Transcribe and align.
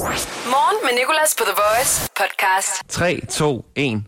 Morgen 0.00 0.76
med 0.84 0.98
Nicolas 0.98 1.34
på 1.38 1.44
The 1.44 1.54
Voice 1.62 2.08
podcast. 2.16 2.68
3, 2.88 3.20
2, 3.30 3.64
1. 3.76 4.04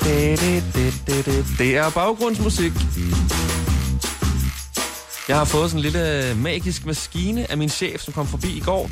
Det, 0.00 0.40
det, 0.40 0.64
det, 0.74 0.94
det, 1.06 1.26
det. 1.26 1.46
det 1.58 1.76
er 1.76 1.90
baggrundsmusik. 1.90 2.72
Jeg 5.28 5.36
har 5.38 5.44
fået 5.44 5.70
sådan 5.70 5.78
en 5.78 5.82
lille 5.82 6.30
øh, 6.30 6.36
magisk 6.36 6.86
maskine 6.86 7.50
af 7.50 7.58
min 7.58 7.68
chef, 7.68 8.00
som 8.00 8.14
kom 8.14 8.26
forbi 8.26 8.56
i 8.56 8.60
går. 8.60 8.90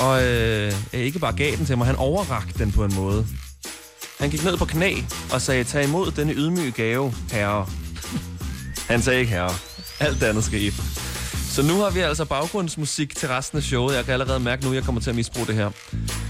Og 0.00 0.24
øh, 0.24 0.72
øh 0.92 1.00
ikke 1.00 1.18
bare 1.18 1.36
gav 1.36 1.56
den 1.56 1.66
til 1.66 1.78
mig, 1.78 1.86
han 1.86 1.96
overrakte 1.96 2.58
den 2.58 2.72
på 2.72 2.84
en 2.84 2.94
måde. 2.94 3.26
Han 4.20 4.30
gik 4.30 4.44
ned 4.44 4.56
på 4.56 4.64
knæ 4.64 4.94
og 5.32 5.40
sagde, 5.40 5.64
tag 5.64 5.84
imod 5.84 6.10
denne 6.10 6.32
ydmyge 6.34 6.72
gave, 6.72 7.14
herre. 7.32 7.66
Han 8.88 9.02
sagde 9.02 9.20
ikke 9.20 9.32
herre. 9.32 9.54
Alt 10.00 10.20
det 10.20 10.26
andet 10.26 10.44
skete. 10.44 10.76
Så 11.52 11.62
nu 11.62 11.80
har 11.80 11.90
vi 11.90 12.00
altså 12.00 12.24
baggrundsmusik 12.24 13.16
til 13.16 13.28
resten 13.28 13.58
af 13.58 13.62
showet. 13.62 13.96
Jeg 13.96 14.04
kan 14.04 14.12
allerede 14.12 14.40
mærke 14.40 14.64
nu, 14.64 14.70
at 14.70 14.74
jeg 14.74 14.84
kommer 14.84 15.00
til 15.00 15.10
at 15.10 15.16
misbruge 15.16 15.46
det 15.46 15.54
her. 15.54 15.70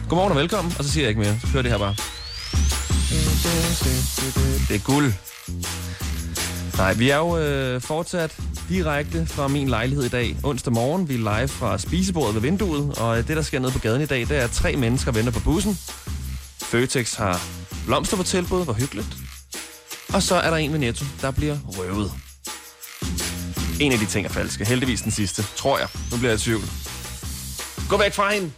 Godmorgen 0.08 0.32
og 0.32 0.38
velkommen, 0.38 0.74
og 0.78 0.84
så 0.84 0.90
siger 0.90 1.04
jeg 1.04 1.08
ikke 1.08 1.20
mere. 1.20 1.38
Så 1.40 1.46
hør 1.46 1.62
det 1.62 1.70
her 1.70 1.78
bare. 1.78 1.94
Det 4.68 4.76
er 4.76 4.84
guld. 4.84 5.12
Nej, 6.76 6.94
vi 6.94 7.10
er 7.10 7.16
jo 7.16 7.38
øh, 7.38 7.80
fortsat 7.80 8.36
direkte 8.68 9.26
fra 9.26 9.48
min 9.48 9.68
lejlighed 9.68 10.04
i 10.04 10.08
dag, 10.08 10.36
onsdag 10.42 10.72
morgen. 10.72 11.08
Vi 11.08 11.14
er 11.14 11.18
live 11.18 11.48
fra 11.48 11.78
spisebordet 11.78 12.34
ved 12.34 12.42
vinduet, 12.42 12.98
og 12.98 13.18
øh, 13.18 13.28
det, 13.28 13.36
der 13.36 13.42
sker 13.42 13.58
nede 13.58 13.72
på 13.72 13.78
gaden 13.78 14.02
i 14.02 14.06
dag, 14.06 14.20
det 14.20 14.30
er, 14.30 14.44
at 14.44 14.50
tre 14.50 14.76
mennesker 14.76 15.12
venter 15.12 15.32
på 15.32 15.40
bussen. 15.40 15.78
Føtex 16.62 17.14
har 17.14 17.42
blomster 17.86 18.16
på 18.16 18.22
tilbud, 18.22 18.64
hvor 18.64 18.72
hyggeligt. 18.72 19.16
Og 20.12 20.22
så 20.22 20.34
er 20.34 20.50
der 20.50 20.56
en 20.56 20.72
ved 20.72 20.78
Netto, 20.78 21.04
der 21.20 21.30
bliver 21.30 21.56
røvet. 21.66 22.12
En 23.82 23.92
af 23.92 23.98
de 23.98 24.06
ting 24.06 24.26
er 24.26 24.30
falske. 24.30 24.64
Heldigvis 24.64 25.02
den 25.02 25.10
sidste, 25.12 25.42
tror 25.56 25.78
jeg. 25.78 25.88
Nu 26.10 26.16
bliver 26.16 26.30
jeg 26.30 26.40
i 26.40 26.42
tvivl. 26.42 26.62
Gå 27.88 27.96
væk 27.96 28.12
fra 28.12 28.32
hende! 28.32 28.52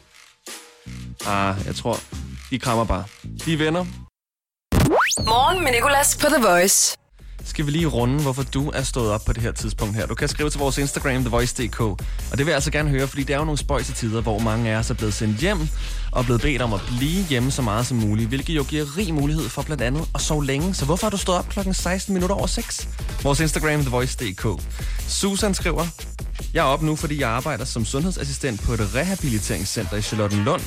Ah, 1.27 1.57
jeg 1.67 1.75
tror, 1.77 2.01
de 2.51 2.59
krammer 2.59 2.85
bare. 2.85 3.05
De 3.45 3.53
er 3.53 3.57
venner. 3.57 3.85
Morgen 5.25 5.65
med 5.65 5.73
Nicolas 5.73 6.17
på 6.21 6.27
The 6.27 6.47
Voice. 6.47 6.97
skal 7.45 7.67
vi 7.67 7.71
lige 7.71 7.87
runde, 7.87 8.23
hvorfor 8.23 8.43
du 8.43 8.71
er 8.71 8.83
stået 8.83 9.11
op 9.11 9.25
på 9.27 9.33
det 9.33 9.43
her 9.43 9.53
tidspunkt 9.53 9.97
her. 9.97 10.07
Du 10.07 10.15
kan 10.15 10.29
skrive 10.29 10.51
til 10.51 10.59
vores 10.59 10.79
Instagram, 10.79 11.21
thevoice.dk. 11.23 11.81
Og 11.81 11.99
det 12.33 12.39
vil 12.39 12.47
jeg 12.47 12.55
altså 12.55 12.71
gerne 12.71 12.91
høre, 12.91 13.09
fordi 13.09 13.23
det 13.23 13.35
er 13.35 13.39
jo 13.39 13.45
nogle 13.45 13.59
spøjse 13.59 13.93
tider, 13.93 14.21
hvor 14.23 14.39
mange 14.39 14.71
af 14.71 14.77
os 14.77 14.91
er 14.91 14.95
blevet 14.95 15.15
sendt 15.15 15.39
hjem 15.41 15.59
og 16.13 16.25
blevet 16.25 16.43
bedt 16.43 16.63
om 16.63 16.73
at 16.73 16.81
blive 16.97 17.25
hjemme 17.25 17.51
så 17.51 17.63
meget 17.63 17.87
som 17.87 17.97
muligt, 17.97 18.29
hvilket 18.29 18.57
jo 18.57 18.65
giver 18.69 18.97
rig 18.97 19.15
mulighed 19.15 19.49
for 19.49 19.63
blandt 19.63 19.83
andet 19.83 20.09
at 20.15 20.21
sove 20.21 20.45
længe. 20.45 20.75
Så 20.75 20.85
hvorfor 20.85 21.07
har 21.07 21.11
du 21.11 21.17
stået 21.17 21.39
op 21.39 21.49
klokken 21.49 21.75
16 21.75 22.15
minutter 22.15 22.37
over 22.37 22.47
6? 22.47 22.89
Vores 23.23 23.41
Instagram, 23.41 23.81
thevoice.dk. 23.81 24.47
Susan 25.09 25.55
skriver, 25.55 25.87
jeg 26.55 26.61
er 26.61 26.65
op 26.65 26.83
nu, 26.83 26.97
fordi 26.97 27.21
jeg 27.21 27.29
arbejder 27.29 27.65
som 27.65 27.85
sundhedsassistent 27.85 28.63
på 28.63 28.73
et 28.73 28.95
rehabiliteringscenter 28.95 29.97
i 29.97 30.03
Charlottenlund. 30.03 30.61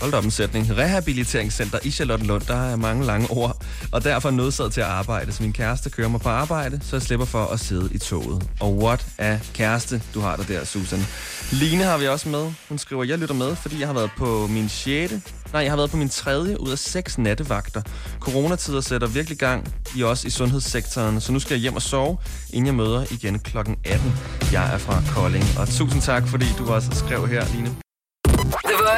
Hold 0.00 0.10
da 0.10 0.16
op 0.16 0.24
en 0.24 0.30
sætning. 0.30 0.76
Rehabiliteringscenter 0.76 1.78
i 1.82 1.90
Charlottenlund. 1.90 2.42
Der 2.42 2.72
er 2.72 2.76
mange 2.76 3.04
lange 3.04 3.30
ord, 3.30 3.64
og 3.92 4.04
derfor 4.04 4.30
nødsaget 4.30 4.72
til 4.72 4.80
at 4.80 4.86
arbejde. 4.86 5.32
Så 5.32 5.42
min 5.42 5.52
kæreste 5.52 5.90
kører 5.90 6.08
mig 6.08 6.20
på 6.20 6.28
arbejde, 6.28 6.80
så 6.82 6.96
jeg 6.96 7.02
slipper 7.02 7.26
for 7.26 7.44
at 7.44 7.60
sidde 7.60 7.88
i 7.92 7.98
toget. 7.98 8.48
Og 8.60 8.76
what 8.76 9.06
a 9.18 9.38
kæreste, 9.54 10.02
du 10.14 10.20
har 10.20 10.36
der 10.36 10.44
der, 10.44 10.64
Susan. 10.64 11.06
Line 11.52 11.84
har 11.84 11.98
vi 11.98 12.06
også 12.08 12.28
med. 12.28 12.52
Hun 12.68 12.78
skriver, 12.78 13.04
jeg 13.04 13.18
lytter 13.18 13.34
med, 13.34 13.56
fordi 13.56 13.80
jeg 13.80 13.88
har 13.88 13.94
været 13.94 14.10
på 14.18 14.46
min 14.46 14.68
6. 14.68 15.12
Nej, 15.52 15.62
jeg 15.62 15.72
har 15.72 15.76
været 15.76 15.90
på 15.90 15.96
min 15.96 16.08
tredje 16.08 16.60
ud 16.60 16.70
af 16.70 16.78
seks 16.78 17.18
nattevagter. 17.18 17.82
Coronatider 18.20 18.80
sætter 18.80 19.06
virkelig 19.06 19.38
gang 19.38 19.74
i 19.96 20.02
os 20.02 20.24
i 20.24 20.30
sundhedssektoren, 20.30 21.20
så 21.20 21.32
nu 21.32 21.38
skal 21.38 21.54
jeg 21.54 21.60
hjem 21.60 21.74
og 21.74 21.82
sove, 21.82 22.16
inden 22.52 22.66
jeg 22.66 22.74
møder 22.74 23.04
igen 23.10 23.38
klokken 23.38 23.76
18. 23.84 24.12
Jeg 24.52 24.74
er 24.74 24.78
fra 24.78 25.02
Kolding, 25.14 25.44
og 25.58 25.68
tusind 25.68 26.02
tak, 26.02 26.28
fordi 26.28 26.46
du 26.58 26.72
også 26.72 26.88
skrev 26.92 27.28
her, 27.28 27.44
Line. 27.54 27.85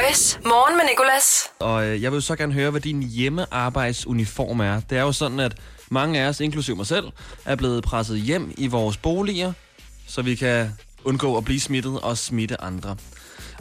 The 0.08 0.40
Morgen 0.44 0.76
med 0.76 0.84
Nicolas. 0.90 1.44
Og 1.58 1.86
øh, 1.86 2.02
jeg 2.02 2.12
vil 2.12 2.22
så 2.22 2.36
gerne 2.36 2.52
høre, 2.52 2.70
hvad 2.70 2.80
din 2.80 3.02
hjemmearbejdsuniform 3.02 4.60
er. 4.60 4.80
Det 4.90 4.98
er 4.98 5.02
jo 5.02 5.12
sådan, 5.12 5.40
at 5.40 5.56
mange 5.90 6.20
af 6.20 6.28
os, 6.28 6.40
inklusive 6.40 6.76
mig 6.76 6.86
selv, 6.86 7.04
er 7.44 7.56
blevet 7.56 7.84
presset 7.84 8.20
hjem 8.20 8.52
i 8.58 8.66
vores 8.66 8.96
boliger, 8.96 9.52
så 10.06 10.22
vi 10.22 10.34
kan 10.34 10.70
undgå 11.04 11.36
at 11.36 11.44
blive 11.44 11.60
smittet 11.60 12.00
og 12.00 12.18
smitte 12.18 12.60
andre. 12.60 12.96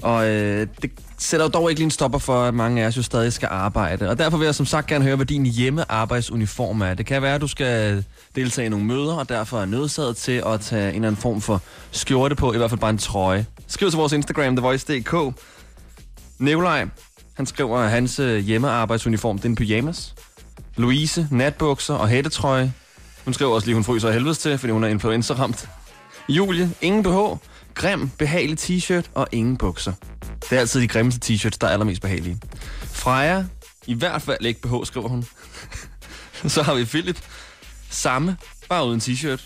Og 0.02 0.28
øh, 0.28 0.68
det 0.82 0.92
sætter 1.18 1.46
jo 1.46 1.50
dog 1.50 1.70
ikke 1.70 1.80
lige 1.80 1.86
en 1.86 1.92
stopper 1.92 2.20
for, 2.20 2.44
at 2.44 2.54
mange 2.54 2.84
af 2.84 2.88
os 2.88 2.98
jo 2.98 3.02
stadig 3.04 3.34
skal 3.34 3.48
arbejde. 3.52 4.10
Og 4.10 4.20
derfor 4.20 4.38
vil 4.38 4.46
jeg 4.46 4.56
som 4.56 4.66
sagt 4.66 4.88
gerne 4.88 5.06
høre, 5.06 5.16
hvad 5.16 5.26
din 5.26 5.46
hjemmearbejdsuniform 5.46 6.82
er. 6.82 6.94
Det 6.94 7.06
kan 7.06 7.22
være, 7.22 7.36
at 7.36 7.42
du 7.42 7.48
skal 7.48 8.04
deltage 8.36 8.66
i 8.66 8.70
nogle 8.70 8.86
møder, 8.86 9.14
og 9.14 9.30
derfor 9.30 9.62
er 9.62 9.66
nødsaget 9.66 10.18
til 10.18 10.44
at 10.46 10.62
tage 10.62 10.90
en 10.90 10.96
eller 10.96 11.08
anden 11.08 11.22
form 11.22 11.42
for 11.42 11.62
skjorte 11.92 12.36
på, 12.36 12.54
i 12.54 12.58
hvert 12.58 12.70
fald 12.70 12.80
bare 12.80 12.90
en 12.90 12.98
trøje. 12.98 13.46
Skriv 13.68 13.90
til 13.90 13.98
vores 13.98 14.14
Instagram, 14.14 14.56
thevoice.dk. 14.56 15.16
Nikolaj, 16.40 16.88
han 17.34 17.46
skriver, 17.46 17.80
at 17.80 17.92
hans 17.92 18.20
øh, 18.20 18.40
hjemmearbejdsuniform, 18.40 19.38
det 19.38 19.46
er 19.46 19.50
en 19.50 19.56
pyjamas. 19.56 20.16
Louise, 20.76 21.28
natbukser 21.32 21.94
og 21.94 22.08
hættetrøje. 22.10 22.74
Hun 23.26 23.34
skriver 23.34 23.54
også 23.54 23.68
lige, 23.68 23.76
hun 23.76 23.84
fryser 23.84 24.12
helvedes 24.12 24.38
til, 24.38 24.58
fordi 24.58 24.72
hun 24.74 24.84
er 24.84 24.88
influencerramt. 24.88 25.70
Julie, 26.30 26.72
ingen 26.82 27.04
BH, 27.04 27.38
grim, 27.74 28.10
behagelig 28.10 28.60
t-shirt 28.60 29.10
og 29.14 29.28
ingen 29.32 29.58
bukser. 29.58 29.94
Det 30.50 30.52
er 30.56 30.60
altid 30.60 30.82
de 30.82 30.88
grimmeste 30.88 31.34
t-shirts, 31.34 31.58
der 31.62 31.68
er 31.68 31.72
allermest 31.72 32.02
behagelige. 32.02 32.40
Freja, 32.84 33.44
i 33.88 33.94
hvert 33.94 34.22
fald 34.22 34.46
ikke 34.46 34.62
BH, 34.62 34.74
skriver 34.86 35.08
hun. 35.08 35.26
Så 36.54 36.64
har 36.64 36.74
vi 36.74 36.86
Philip, 36.86 37.22
samme, 37.90 38.38
bare 38.70 38.86
uden 38.86 39.00
t-shirt. 39.00 39.42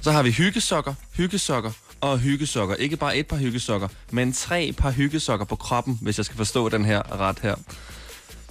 Så 0.00 0.12
har 0.12 0.22
vi 0.22 0.30
hyggesokker, 0.30 0.94
hyggesokker 1.12 1.70
og 2.10 2.18
hyggesokker. 2.18 2.74
Ikke 2.74 2.96
bare 2.96 3.16
et 3.16 3.26
par 3.26 3.36
hyggesokker, 3.36 3.88
men 4.10 4.32
tre 4.32 4.72
par 4.78 4.90
hyggesokker 4.90 5.46
på 5.46 5.56
kroppen, 5.56 5.98
hvis 6.02 6.18
jeg 6.18 6.24
skal 6.24 6.36
forstå 6.36 6.68
den 6.68 6.84
her 6.84 7.20
ret 7.20 7.38
her. 7.38 7.54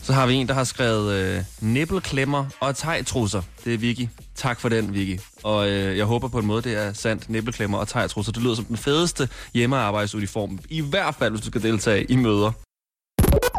Så 0.02 0.14
har 0.14 0.28
vi 0.28 0.34
en, 0.34 0.48
der 0.48 0.54
har 0.54 0.64
skrevet 0.64 1.14
øh, 1.14 1.44
nippelklemmer 1.62 2.46
og 2.60 2.76
tegtrusser. 2.76 3.42
Det 3.66 3.74
er 3.74 3.78
Vicky. 3.78 4.08
Tak 4.36 4.60
for 4.60 4.70
den, 4.70 4.94
Vicky. 4.94 5.20
Og 5.44 5.70
øh, 5.70 5.98
jeg 5.98 6.06
håber 6.06 6.28
på 6.28 6.40
en 6.40 6.46
måde, 6.46 6.62
det 6.62 6.78
er 6.78 6.94
sandt. 6.94 7.30
Nippelklemmer 7.30 7.78
og 7.78 7.88
tegtrusser. 7.88 8.32
Det 8.32 8.44
lyder 8.44 8.56
som 8.56 8.66
den 8.66 8.78
fedeste 8.78 9.30
hjemmearbejdsuniform. 9.54 10.60
I 10.70 10.82
hvert 10.82 11.16
fald, 11.16 11.32
hvis 11.32 11.42
du 11.42 11.48
skal 11.48 11.64
deltage 11.64 12.04
i 12.04 12.16
møder. 12.16 12.52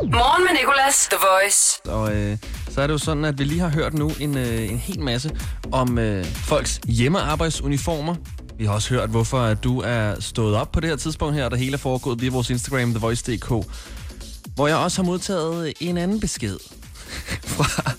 Morgen 0.05 0.45
med 0.45 0.61
Nicolas. 0.61 1.09
The 1.11 1.19
Voice. 1.31 1.81
Og 1.89 2.17
øh, 2.17 2.39
så 2.71 2.81
er 2.81 2.87
det 2.87 2.95
jo 2.95 2.99
sådan, 2.99 3.25
at 3.25 3.39
vi 3.39 3.45
lige 3.45 3.61
har 3.61 3.69
hørt 3.69 3.95
nu 3.95 4.13
en, 4.21 4.39
øh, 4.39 4.71
en 4.71 4.79
hel 4.79 5.01
masse 5.01 5.31
om 5.73 5.99
øh, 5.99 6.25
folks 6.25 6.81
hjemmearbejdsuniformer. 6.87 8.15
Vi 8.59 8.65
har 8.65 8.73
også 8.73 8.95
hørt, 8.95 9.11
hvorfor 9.11 9.39
at 9.39 9.65
du 9.65 9.81
er 9.81 10.21
stået 10.21 10.57
op 10.57 10.73
på 10.73 10.81
det 10.81 10.89
her 10.89 10.97
tidspunkt 10.97 11.35
her, 11.35 11.45
og 11.45 11.51
det 11.51 11.59
hele 11.59 11.75
er 11.75 11.79
foregået 11.79 12.21
via 12.21 12.31
vores 12.31 12.51
Instagram, 12.51 12.91
thevoice.dk. 12.91 13.49
Hvor 14.55 14.67
jeg 14.67 14.77
også 14.77 15.03
har 15.03 15.07
modtaget 15.07 15.73
en 15.81 15.97
anden 15.97 16.21
besked 16.21 16.57
fra 17.57 17.93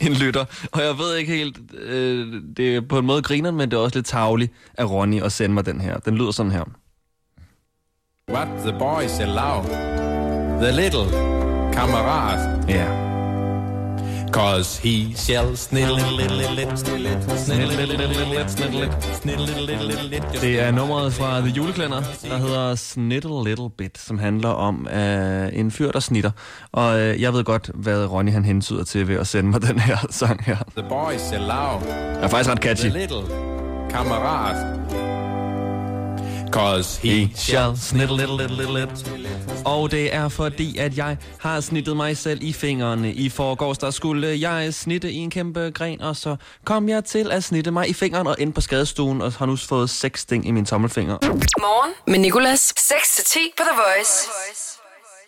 en 0.00 0.12
lytter. 0.12 0.44
Og 0.72 0.82
jeg 0.82 0.98
ved 0.98 1.16
ikke 1.16 1.32
helt, 1.32 1.58
øh, 1.74 2.42
det 2.56 2.76
er 2.76 2.80
på 2.80 2.98
en 2.98 3.06
måde 3.06 3.22
griner, 3.22 3.50
men 3.50 3.70
det 3.70 3.76
er 3.76 3.80
også 3.80 3.96
lidt 3.96 4.06
tavligt 4.06 4.52
af 4.78 4.90
Ronny 4.90 5.22
at 5.22 5.32
sende 5.32 5.54
mig 5.54 5.66
den 5.66 5.80
her. 5.80 5.98
Den 5.98 6.14
lyder 6.14 6.30
sådan 6.30 6.52
her. 6.52 6.64
What 8.30 8.48
the 8.58 8.78
boys 8.78 9.20
allow. 9.20 9.62
The 10.60 10.72
little 10.72 11.10
kammerat. 11.72 12.68
Ja. 12.68 13.07
Cause 14.32 14.80
he 14.82 15.16
shall. 15.16 15.46
Det 20.42 20.60
er 20.60 20.70
nummeret 20.70 21.12
fra 21.12 21.40
The 21.40 21.48
Juleklænder, 21.48 22.02
der 22.22 22.36
hedder 22.36 22.74
Snittle 22.74 23.44
Little 23.44 23.70
Bit, 23.78 23.98
som 23.98 24.18
handler 24.18 24.48
om 24.48 24.88
uh, 24.92 25.58
en 25.58 25.70
fyr, 25.70 25.90
der 25.90 26.00
snitter. 26.00 26.30
Og 26.72 26.94
uh, 26.94 27.22
jeg 27.22 27.32
ved 27.32 27.44
godt, 27.44 27.70
hvad 27.74 28.06
Ronny 28.06 28.32
han 28.32 28.44
hensyder 28.44 28.84
til 28.84 29.08
ved 29.08 29.16
at 29.16 29.26
sende 29.26 29.50
mig 29.50 29.62
den 29.62 29.78
her 29.78 29.96
sang 30.10 30.44
her. 30.44 30.56
The 30.76 30.88
boys 30.88 31.32
allow. 31.32 31.82
er 32.22 32.28
faktisk 32.28 32.50
ret 32.50 32.58
catchy. 32.58 32.88
The 32.88 32.98
little 32.98 33.22
kammerat. 33.90 34.77
Cause 36.52 37.00
he 37.02 37.08
He 37.08 37.30
shall 37.36 37.76
snittle 37.76 38.16
little 38.16 38.36
little 38.36 38.56
little 38.56 38.82
little. 38.82 39.28
Og 39.64 39.90
det 39.90 40.14
er 40.14 40.28
fordi, 40.28 40.78
at 40.78 40.96
jeg 40.96 41.16
har 41.38 41.60
snittet 41.60 41.96
mig 41.96 42.16
selv 42.16 42.42
i 42.42 42.52
fingrene. 42.52 43.12
I 43.12 43.28
forgårs, 43.28 43.78
der 43.78 43.90
skulle 43.90 44.40
jeg 44.40 44.74
snitte 44.74 45.12
i 45.12 45.16
en 45.16 45.30
kæmpe 45.30 45.70
gren, 45.74 46.00
og 46.00 46.16
så 46.16 46.36
kom 46.64 46.88
jeg 46.88 47.04
til 47.04 47.30
at 47.32 47.44
snitte 47.44 47.70
mig 47.70 47.88
i 47.88 47.92
fingeren 47.92 48.26
og 48.26 48.36
ind 48.38 48.52
på 48.52 48.60
skadestuen, 48.60 49.22
og 49.22 49.32
har 49.32 49.46
nu 49.46 49.56
fået 49.56 49.90
seks 49.90 50.20
sting 50.20 50.46
i 50.46 50.50
min 50.50 50.64
tommelfinger. 50.64 51.18
Morgen 51.60 51.92
med 52.06 52.18
Nicolas. 52.18 52.74
6-10 52.78 53.38
på 53.56 53.62
The 53.62 53.76
Voice. 53.76 54.28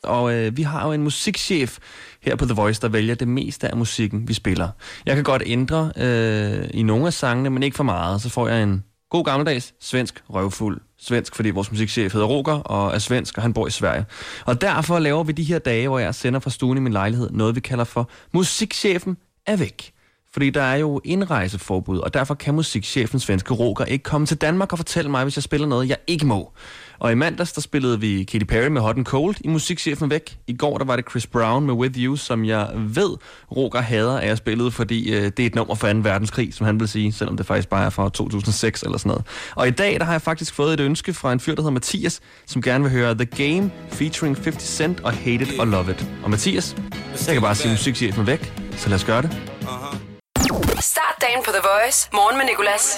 Og 0.02 0.32
øh, 0.34 0.56
vi 0.56 0.62
har 0.62 0.86
jo 0.86 0.92
en 0.92 1.02
musikchef 1.02 1.78
her 2.22 2.36
på 2.36 2.44
The 2.44 2.54
Voice, 2.54 2.80
der 2.80 2.88
vælger 2.88 3.14
det 3.14 3.28
meste 3.28 3.68
af 3.68 3.76
musikken, 3.76 4.28
vi 4.28 4.34
spiller. 4.34 4.68
Jeg 5.06 5.14
kan 5.14 5.24
godt 5.24 5.42
ændre 5.46 5.92
øh, 5.96 6.68
i 6.74 6.82
nogle 6.82 7.06
af 7.06 7.12
sangene, 7.12 7.50
men 7.50 7.62
ikke 7.62 7.76
for 7.76 7.84
meget. 7.84 8.22
Så 8.22 8.28
får 8.28 8.48
jeg 8.48 8.62
en 8.62 8.84
god 9.10 9.24
gammeldags 9.24 9.74
svensk 9.80 10.22
røvfuld. 10.28 10.80
Svensk, 10.98 11.34
fordi 11.34 11.50
vores 11.50 11.70
musikchef 11.70 12.12
hedder 12.12 12.26
Roger 12.26 12.54
og 12.54 12.94
er 12.94 12.98
svensk, 12.98 13.36
og 13.36 13.42
han 13.42 13.52
bor 13.52 13.66
i 13.66 13.70
Sverige. 13.70 14.04
Og 14.46 14.60
derfor 14.60 14.98
laver 14.98 15.24
vi 15.24 15.32
de 15.32 15.42
her 15.42 15.58
dage, 15.58 15.88
hvor 15.88 15.98
jeg 15.98 16.14
sender 16.14 16.40
fra 16.40 16.50
stuen 16.50 16.76
i 16.76 16.80
min 16.80 16.92
lejlighed, 16.92 17.30
noget 17.30 17.54
vi 17.54 17.60
kalder 17.60 17.84
for 17.84 18.10
Musikchefen 18.32 19.16
er 19.46 19.56
væk. 19.56 19.92
Fordi 20.32 20.50
der 20.50 20.62
er 20.62 20.76
jo 20.76 21.00
indrejseforbud, 21.04 21.98
og 21.98 22.14
derfor 22.14 22.34
kan 22.34 22.54
musikchefen 22.54 23.20
svenske 23.20 23.54
Roger 23.54 23.84
ikke 23.84 24.02
komme 24.02 24.26
til 24.26 24.36
Danmark 24.36 24.72
og 24.72 24.78
fortælle 24.78 25.10
mig, 25.10 25.22
hvis 25.22 25.36
jeg 25.36 25.42
spiller 25.42 25.66
noget, 25.66 25.88
jeg 25.88 25.96
ikke 26.06 26.26
må. 26.26 26.52
Og 27.00 27.12
i 27.12 27.14
mandags, 27.14 27.52
der 27.52 27.60
spillede 27.60 28.00
vi 28.00 28.24
Katy 28.24 28.44
Perry 28.44 28.66
med 28.66 28.80
Hot 28.80 28.96
and 28.96 29.04
Cold 29.04 29.36
i 29.40 29.48
Musikchefen 29.48 30.10
væk. 30.10 30.38
I 30.46 30.56
går, 30.56 30.78
der 30.78 30.84
var 30.84 30.96
det 30.96 31.04
Chris 31.10 31.26
Brown 31.26 31.66
med 31.66 31.74
With 31.74 31.98
You, 31.98 32.16
som 32.16 32.44
jeg 32.44 32.70
ved, 32.74 33.16
Roger 33.56 33.80
hader, 33.80 34.16
at 34.16 34.38
spillet, 34.38 34.74
fordi 34.74 35.12
øh, 35.12 35.22
det 35.22 35.40
er 35.40 35.46
et 35.46 35.54
nummer 35.54 35.74
for 35.74 35.92
2. 35.92 35.98
verdenskrig, 35.98 36.54
som 36.54 36.66
han 36.66 36.80
vil 36.80 36.88
sige, 36.88 37.12
selvom 37.12 37.36
det 37.36 37.46
faktisk 37.46 37.68
bare 37.68 37.86
er 37.86 37.90
fra 37.90 38.08
2006 38.08 38.82
eller 38.82 38.98
sådan 38.98 39.10
noget. 39.10 39.26
Og 39.56 39.68
i 39.68 39.70
dag, 39.70 39.98
der 39.98 40.04
har 40.04 40.12
jeg 40.12 40.22
faktisk 40.22 40.54
fået 40.54 40.74
et 40.74 40.80
ønske 40.80 41.14
fra 41.14 41.32
en 41.32 41.40
fyr, 41.40 41.54
der 41.54 41.62
hedder 41.62 41.72
Mathias, 41.72 42.20
som 42.46 42.62
gerne 42.62 42.84
vil 42.84 42.92
høre 42.92 43.14
The 43.14 43.24
Game 43.24 43.70
featuring 43.90 44.36
50 44.36 44.62
Cent 44.64 45.00
og 45.00 45.12
Hate 45.12 45.34
It 45.34 45.60
or 45.60 45.64
Love 45.64 45.90
It. 45.90 46.06
Og 46.22 46.30
Mathias, 46.30 46.76
jeg 47.26 47.34
kan 47.34 47.42
bare 47.42 47.54
sige 47.54 47.70
Musikchefen 47.70 48.26
væk, 48.26 48.52
så 48.76 48.88
lad 48.88 48.96
os 48.96 49.04
gøre 49.04 49.22
det. 49.22 49.30
Start 50.80 51.16
dagen 51.20 51.40
på 51.44 51.50
The 51.50 51.62
Voice. 51.72 52.08
Morgen 52.12 52.36
med 52.38 52.46
Nicolas 52.46 52.96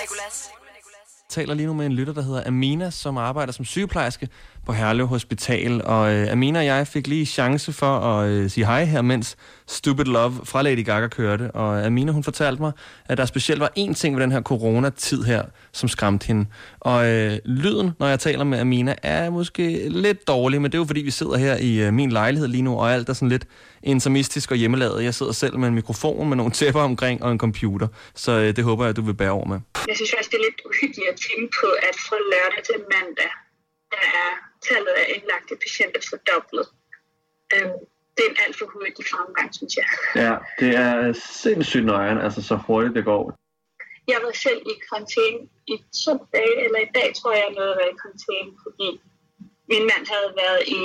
taler 1.32 1.54
lige 1.54 1.66
nu 1.66 1.74
med 1.74 1.86
en 1.86 1.92
lytter, 1.92 2.12
der 2.12 2.22
hedder 2.22 2.46
Amina, 2.46 2.90
som 2.90 3.16
arbejder 3.16 3.52
som 3.52 3.64
sygeplejerske 3.64 4.28
på 4.66 4.72
Herlev 4.72 5.06
Hospital. 5.06 5.82
Og 5.84 6.12
øh, 6.14 6.32
Amina 6.32 6.58
og 6.58 6.64
jeg 6.64 6.86
fik 6.86 7.06
lige 7.06 7.26
chance 7.26 7.72
for 7.72 7.98
at 7.98 8.28
øh, 8.30 8.50
sige 8.50 8.66
hej 8.66 8.84
her, 8.84 9.02
mens 9.02 9.36
Stupid 9.66 10.04
Love 10.04 10.40
fra 10.44 10.62
Lady 10.62 10.84
Gaga 10.84 11.08
kørte. 11.08 11.50
Og 11.50 11.86
Amina, 11.86 12.12
hun 12.12 12.24
fortalte 12.24 12.62
mig, 12.62 12.72
at 13.06 13.18
der 13.18 13.24
specielt 13.26 13.60
var 13.60 13.70
én 13.78 13.94
ting 13.94 14.16
ved 14.16 14.22
den 14.22 14.32
her 14.32 14.42
coronatid 14.42 15.22
her, 15.22 15.42
som 15.72 15.88
skræmte 15.88 16.26
hende. 16.26 16.46
Og 16.80 17.10
øh, 17.10 17.38
lyden, 17.44 17.90
når 17.98 18.06
jeg 18.06 18.20
taler 18.20 18.44
med 18.44 18.58
Amina, 18.58 18.94
er 19.02 19.30
måske 19.30 19.88
lidt 19.88 20.28
dårlig, 20.28 20.62
men 20.62 20.72
det 20.72 20.78
er 20.78 20.80
jo 20.80 20.84
fordi, 20.84 21.00
vi 21.00 21.10
sidder 21.10 21.36
her 21.36 21.56
i 21.56 21.80
øh, 21.80 21.92
min 21.92 22.12
lejlighed 22.12 22.48
lige 22.48 22.62
nu, 22.62 22.78
og 22.78 22.92
alt 22.92 23.08
er 23.08 23.12
sådan 23.12 23.28
lidt 23.28 23.46
intimistisk 23.82 24.50
og 24.50 24.56
hjemmelavet. 24.56 25.04
Jeg 25.04 25.14
sidder 25.14 25.32
selv 25.32 25.58
med 25.58 25.68
en 25.68 25.74
mikrofon 25.74 26.28
med 26.28 26.36
nogle 26.36 26.52
tæpper 26.52 26.80
omkring 26.80 27.22
og 27.22 27.32
en 27.32 27.38
computer, 27.38 27.88
så 28.14 28.32
øh, 28.32 28.56
det 28.56 28.64
håber 28.64 28.84
jeg, 28.84 28.90
at 28.90 28.96
du 28.96 29.02
vil 29.02 29.14
bære 29.14 29.30
over 29.30 29.46
med. 29.48 29.60
Jeg 29.88 29.96
synes 29.96 30.12
også, 30.18 30.30
det 30.32 30.38
er 30.38 30.44
lidt 30.48 30.60
uhyggeligt 30.66 31.08
at 31.12 31.18
tænke 31.28 31.52
på, 31.60 31.68
at 31.88 31.96
fra 32.06 32.16
lørdag 32.32 32.62
til 32.68 32.78
mandag, 32.92 33.32
der 33.90 34.02
er 34.24 34.51
tallet 34.68 34.94
af 35.00 35.06
indlagte 35.16 35.54
patienter 35.64 36.00
fordoblet. 36.10 36.66
Øhm, 37.54 37.78
det 38.14 38.22
er 38.26 38.30
en 38.30 38.40
alt 38.46 38.56
for 38.58 38.66
hurtig 38.74 39.04
fremgang, 39.12 39.48
synes 39.58 39.74
jeg. 39.80 39.86
Ja, 40.24 40.34
det 40.60 40.70
er 40.86 41.12
sindssygt 41.42 41.84
nøjeren, 41.84 42.20
altså 42.26 42.40
så 42.50 42.56
hurtigt 42.66 42.94
det 42.98 43.04
går. 43.04 43.22
Jeg 44.08 44.18
var 44.24 44.32
selv 44.46 44.60
i 44.72 44.74
karantæne 44.88 45.40
i 45.66 45.76
to 46.04 46.14
dage, 46.36 46.56
eller 46.64 46.78
i 46.78 46.90
dag 46.94 47.08
tror 47.18 47.32
jeg, 47.32 47.44
jeg 47.48 47.54
nåede 47.58 47.72
at 47.74 47.78
være 47.82 47.92
i 47.94 48.00
karantæne, 48.02 48.52
fordi 48.64 48.88
min 49.72 49.84
mand 49.90 50.04
havde 50.12 50.30
været 50.42 50.62
i 50.80 50.84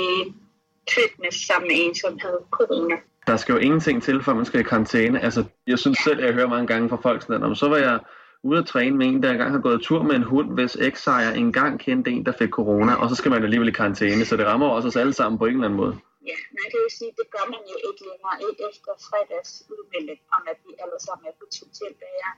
fitness 0.96 1.36
sammen 1.46 1.66
med 1.70 1.76
en, 1.84 1.94
som 1.94 2.18
havde 2.24 2.40
corona. 2.50 2.96
Der 3.26 3.36
skal 3.36 3.52
jo 3.52 3.58
ingenting 3.58 4.02
til, 4.02 4.22
for 4.22 4.34
man 4.34 4.44
skal 4.44 4.60
i 4.60 4.62
karantæne. 4.62 5.20
Altså, 5.20 5.44
jeg 5.66 5.78
synes 5.78 5.98
selv, 5.98 6.24
jeg 6.24 6.34
hører 6.34 6.48
mange 6.48 6.66
gange 6.66 6.88
fra 6.88 6.96
folk 6.96 7.22
sådan, 7.22 7.50
at 7.50 7.58
så 7.58 7.68
var 7.68 7.76
jeg 7.76 7.98
ude 8.42 8.58
at 8.58 8.66
træne 8.66 8.96
med 8.96 9.06
en, 9.06 9.22
der 9.22 9.30
engang 9.30 9.52
har 9.52 9.60
gået 9.60 9.82
tur 9.82 10.02
med 10.02 10.16
en 10.16 10.22
hund, 10.22 10.48
hvis 10.54 10.76
eks-ejer 10.76 11.32
engang 11.32 11.80
kendte 11.80 12.10
en, 12.10 12.26
der 12.26 12.32
fik 12.40 12.50
corona, 12.50 12.92
og 12.94 13.08
så 13.10 13.14
skal 13.14 13.30
man 13.30 13.38
jo 13.40 13.44
alligevel 13.44 13.68
i 13.68 13.78
karantæne, 13.80 14.24
så 14.24 14.36
det 14.36 14.46
rammer 14.46 14.66
jo 14.66 14.72
også 14.72 14.88
os 14.88 14.96
alle 14.96 15.14
sammen 15.20 15.38
på 15.38 15.46
en 15.46 15.54
eller 15.54 15.68
anden 15.68 15.80
måde. 15.82 15.94
Ja, 16.30 16.38
nej, 16.56 16.66
det 16.72 16.78
vil 16.84 16.92
sige, 17.00 17.12
det 17.20 17.26
gør 17.34 17.46
man 17.54 17.62
jo 17.72 17.76
ikke 17.88 18.02
længere, 18.10 18.36
ikke 18.48 18.62
efter 18.70 18.92
fredags 19.08 19.50
udmelding 19.74 20.20
om, 20.36 20.42
at 20.52 20.58
vi 20.66 20.70
alle 20.82 20.98
sammen 21.06 21.24
er 21.30 21.34
potentielt 21.42 21.96
bærer 22.02 22.32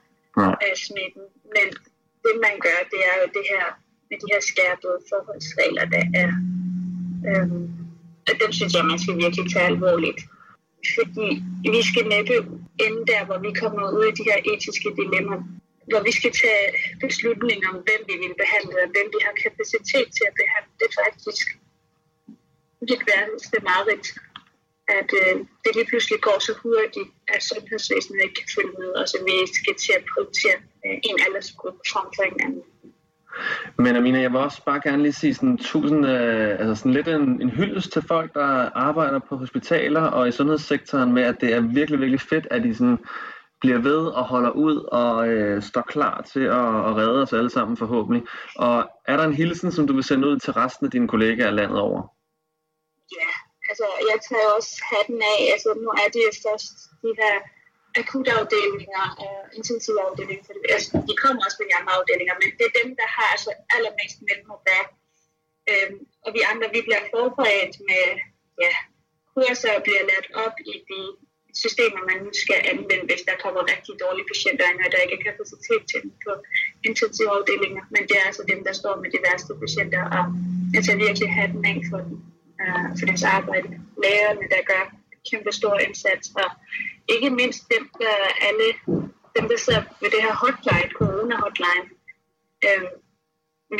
af 0.67 0.73
smitten. 0.85 1.25
Men 1.55 1.67
det, 2.23 2.33
man 2.45 2.55
gør, 2.65 2.79
det 2.93 3.01
er 3.11 3.15
jo 3.21 3.27
det 3.37 3.45
her 3.53 3.65
med 4.09 4.17
de 4.21 4.27
her 4.33 4.41
skærpede 4.51 4.97
forholdsregler, 5.09 5.85
der 5.95 6.03
er. 6.23 6.31
Øhm, 7.29 7.63
og 8.29 8.33
dem 8.41 8.51
synes 8.57 8.73
jeg, 8.75 8.85
man 8.91 8.99
skal 9.03 9.15
virkelig 9.23 9.45
tage 9.53 9.71
alvorligt. 9.73 10.21
Fordi 10.97 11.27
vi 11.75 11.81
skal 11.89 12.05
næppe 12.15 12.35
ende 12.85 13.01
der, 13.11 13.21
hvor 13.27 13.39
vi 13.45 13.51
kommer 13.61 13.83
ud 13.97 14.05
i 14.11 14.17
de 14.19 14.27
her 14.29 14.39
etiske 14.53 14.89
dilemmaer, 14.99 15.41
hvor 15.89 16.01
vi 16.07 16.11
skal 16.19 16.31
tage 16.43 16.67
beslutninger 17.05 17.67
om, 17.73 17.79
hvem 17.87 18.01
vi 18.09 18.15
vil 18.23 18.35
behandle, 18.43 18.77
og 18.83 18.89
hvem 18.93 19.07
vi 19.15 19.19
har 19.25 19.33
kapacitet 19.45 20.07
til 20.17 20.25
at 20.29 20.37
behandle. 20.41 20.71
Det 20.79 20.85
er 20.89 20.95
faktisk 21.05 21.45
lidt 22.89 23.03
værste 23.09 23.57
mareridt, 23.69 24.07
at 24.97 25.09
øh, 25.21 25.35
det 25.63 25.71
lige 25.77 25.89
pludselig 25.91 26.19
går 26.27 26.37
så 26.47 26.53
hurtigt, 26.63 27.09
at 27.33 27.39
sundhedsvæsenet 27.49 28.19
ikke 28.25 28.37
kan 28.41 28.49
følge 28.55 28.75
med, 28.81 28.89
og 28.99 29.05
så 29.11 29.17
vi 29.29 29.35
skal 29.59 29.75
til 29.83 29.93
at 29.99 30.03
prioritere 30.11 30.57
øh, 30.85 30.97
en 31.09 31.17
aldersgruppe 31.25 31.81
frem 31.91 32.07
for 32.15 32.23
en 32.31 32.39
anden. 32.45 32.63
Men 33.77 33.95
Amina, 33.95 34.19
jeg 34.21 34.31
vil 34.31 34.39
også 34.39 34.61
bare 34.65 34.81
gerne 34.83 35.03
lige 35.03 35.13
sige 35.13 35.33
sådan 35.33 35.57
tusind, 35.57 36.05
øh, 36.05 36.59
altså 36.59 36.75
sådan 36.75 36.93
lidt 36.93 37.07
en, 37.07 37.41
en 37.41 37.49
hyldest 37.49 37.91
til 37.93 38.03
folk, 38.07 38.33
der 38.33 38.49
arbejder 38.87 39.19
på 39.19 39.35
hospitaler 39.35 40.01
og 40.01 40.27
i 40.27 40.31
sundhedssektoren 40.31 41.13
med, 41.13 41.23
at 41.23 41.35
det 41.41 41.53
er 41.53 41.61
virkelig, 41.61 41.99
virkelig 41.99 42.21
fedt, 42.21 42.47
at 42.51 42.65
I 42.65 42.73
sådan 42.73 42.99
bliver 43.61 43.79
ved 43.89 44.01
og 44.19 44.23
holder 44.33 44.51
ud 44.65 44.77
og 45.01 45.27
øh, 45.27 45.61
står 45.69 45.81
klar 45.81 46.21
til 46.31 46.45
at, 46.59 46.71
at 46.87 46.91
redde 46.99 47.21
os 47.23 47.33
alle 47.33 47.49
sammen 47.49 47.77
forhåbentlig. 47.77 48.23
Og 48.55 48.77
er 49.11 49.15
der 49.17 49.25
en 49.25 49.39
hilsen, 49.41 49.71
som 49.71 49.87
du 49.87 49.93
vil 49.93 50.03
sende 50.03 50.27
ud 50.27 50.37
til 50.39 50.53
resten 50.53 50.85
af 50.85 50.91
dine 50.91 51.07
kollegaer 51.07 51.51
landet 51.59 51.79
over? 51.87 52.01
Ja, 53.19 53.31
altså 53.69 53.87
jeg 54.09 54.17
tager 54.29 54.49
også 54.57 54.73
hatten 54.93 55.19
af. 55.33 55.39
Altså 55.53 55.69
nu 55.83 55.89
er 56.03 56.07
det 56.13 56.21
jo 56.27 56.31
først 56.45 56.75
de 57.03 57.11
her 57.21 57.35
akutafdelinger, 58.01 59.05
øh, 59.23 59.45
intensivafdelinger, 59.59 60.43
for 60.45 60.53
det, 60.53 60.61
altså, 60.75 60.89
de 61.09 61.13
kommer 61.23 61.39
også 61.45 61.57
med 61.59 61.67
de 61.69 61.77
andre 61.79 61.93
afdelinger, 61.99 62.35
men 62.41 62.49
det 62.57 62.65
er 62.67 62.75
dem, 62.81 62.89
der 62.99 63.07
har 63.17 63.27
altså 63.35 63.51
allermest 63.75 64.17
mellem 64.27 64.45
på 64.51 64.57
bag. 64.67 64.85
Øhm, 65.71 65.97
og 66.25 66.29
vi 66.35 66.39
andre, 66.51 66.67
vi 66.75 66.81
bliver 66.87 67.03
forberedt 67.13 67.75
med, 67.89 68.05
ja, 68.63 68.73
kurser 69.33 69.75
bliver 69.85 70.03
lært 70.11 70.27
op 70.43 70.55
i 70.71 70.73
de 70.89 71.01
systemer, 71.63 72.01
man 72.11 72.19
nu 72.25 72.31
skal 72.43 72.59
anvende, 72.71 73.05
hvis 73.09 73.23
der 73.29 73.35
kommer 73.43 73.61
rigtig 73.73 73.93
dårlige 74.03 74.29
patienter 74.31 74.65
ind, 74.71 74.79
og 74.85 74.89
der 74.91 74.99
ikke 75.03 75.17
er 75.19 75.27
kapacitet 75.29 75.81
til 75.91 75.99
dem 76.03 76.11
på 76.25 76.31
intensivafdelinger. 76.89 77.83
Men 77.93 78.01
det 78.07 78.15
er 78.19 78.25
altså 78.29 78.43
dem, 78.51 78.59
der 78.67 78.73
står 78.81 78.95
med 79.03 79.09
de 79.13 79.19
værste 79.27 79.53
patienter, 79.63 80.03
og 80.17 80.23
jeg 80.75 80.81
tager 80.83 81.03
virkelig 81.05 81.29
hatten 81.39 81.61
af 81.71 81.77
for, 81.89 81.99
dem, 82.05 82.17
uh, 82.63 82.87
for 82.97 83.05
deres 83.09 83.25
arbejde. 83.37 83.67
Lægerne, 84.03 84.45
der 84.53 84.61
gør 84.71 84.83
kæmpe 85.29 85.51
stor 85.59 85.75
indsats, 85.87 86.25
og 86.41 86.49
ikke 87.15 87.29
mindst 87.39 87.61
dem, 87.73 87.83
der 88.01 88.15
alle, 88.47 88.67
dem, 89.37 89.45
der 89.51 89.57
sidder 89.65 89.83
ved 90.01 90.09
det 90.15 90.21
her 90.25 90.35
hotline, 90.43 90.91
corona-hotline. 90.99 91.87
Uh, 92.67 92.87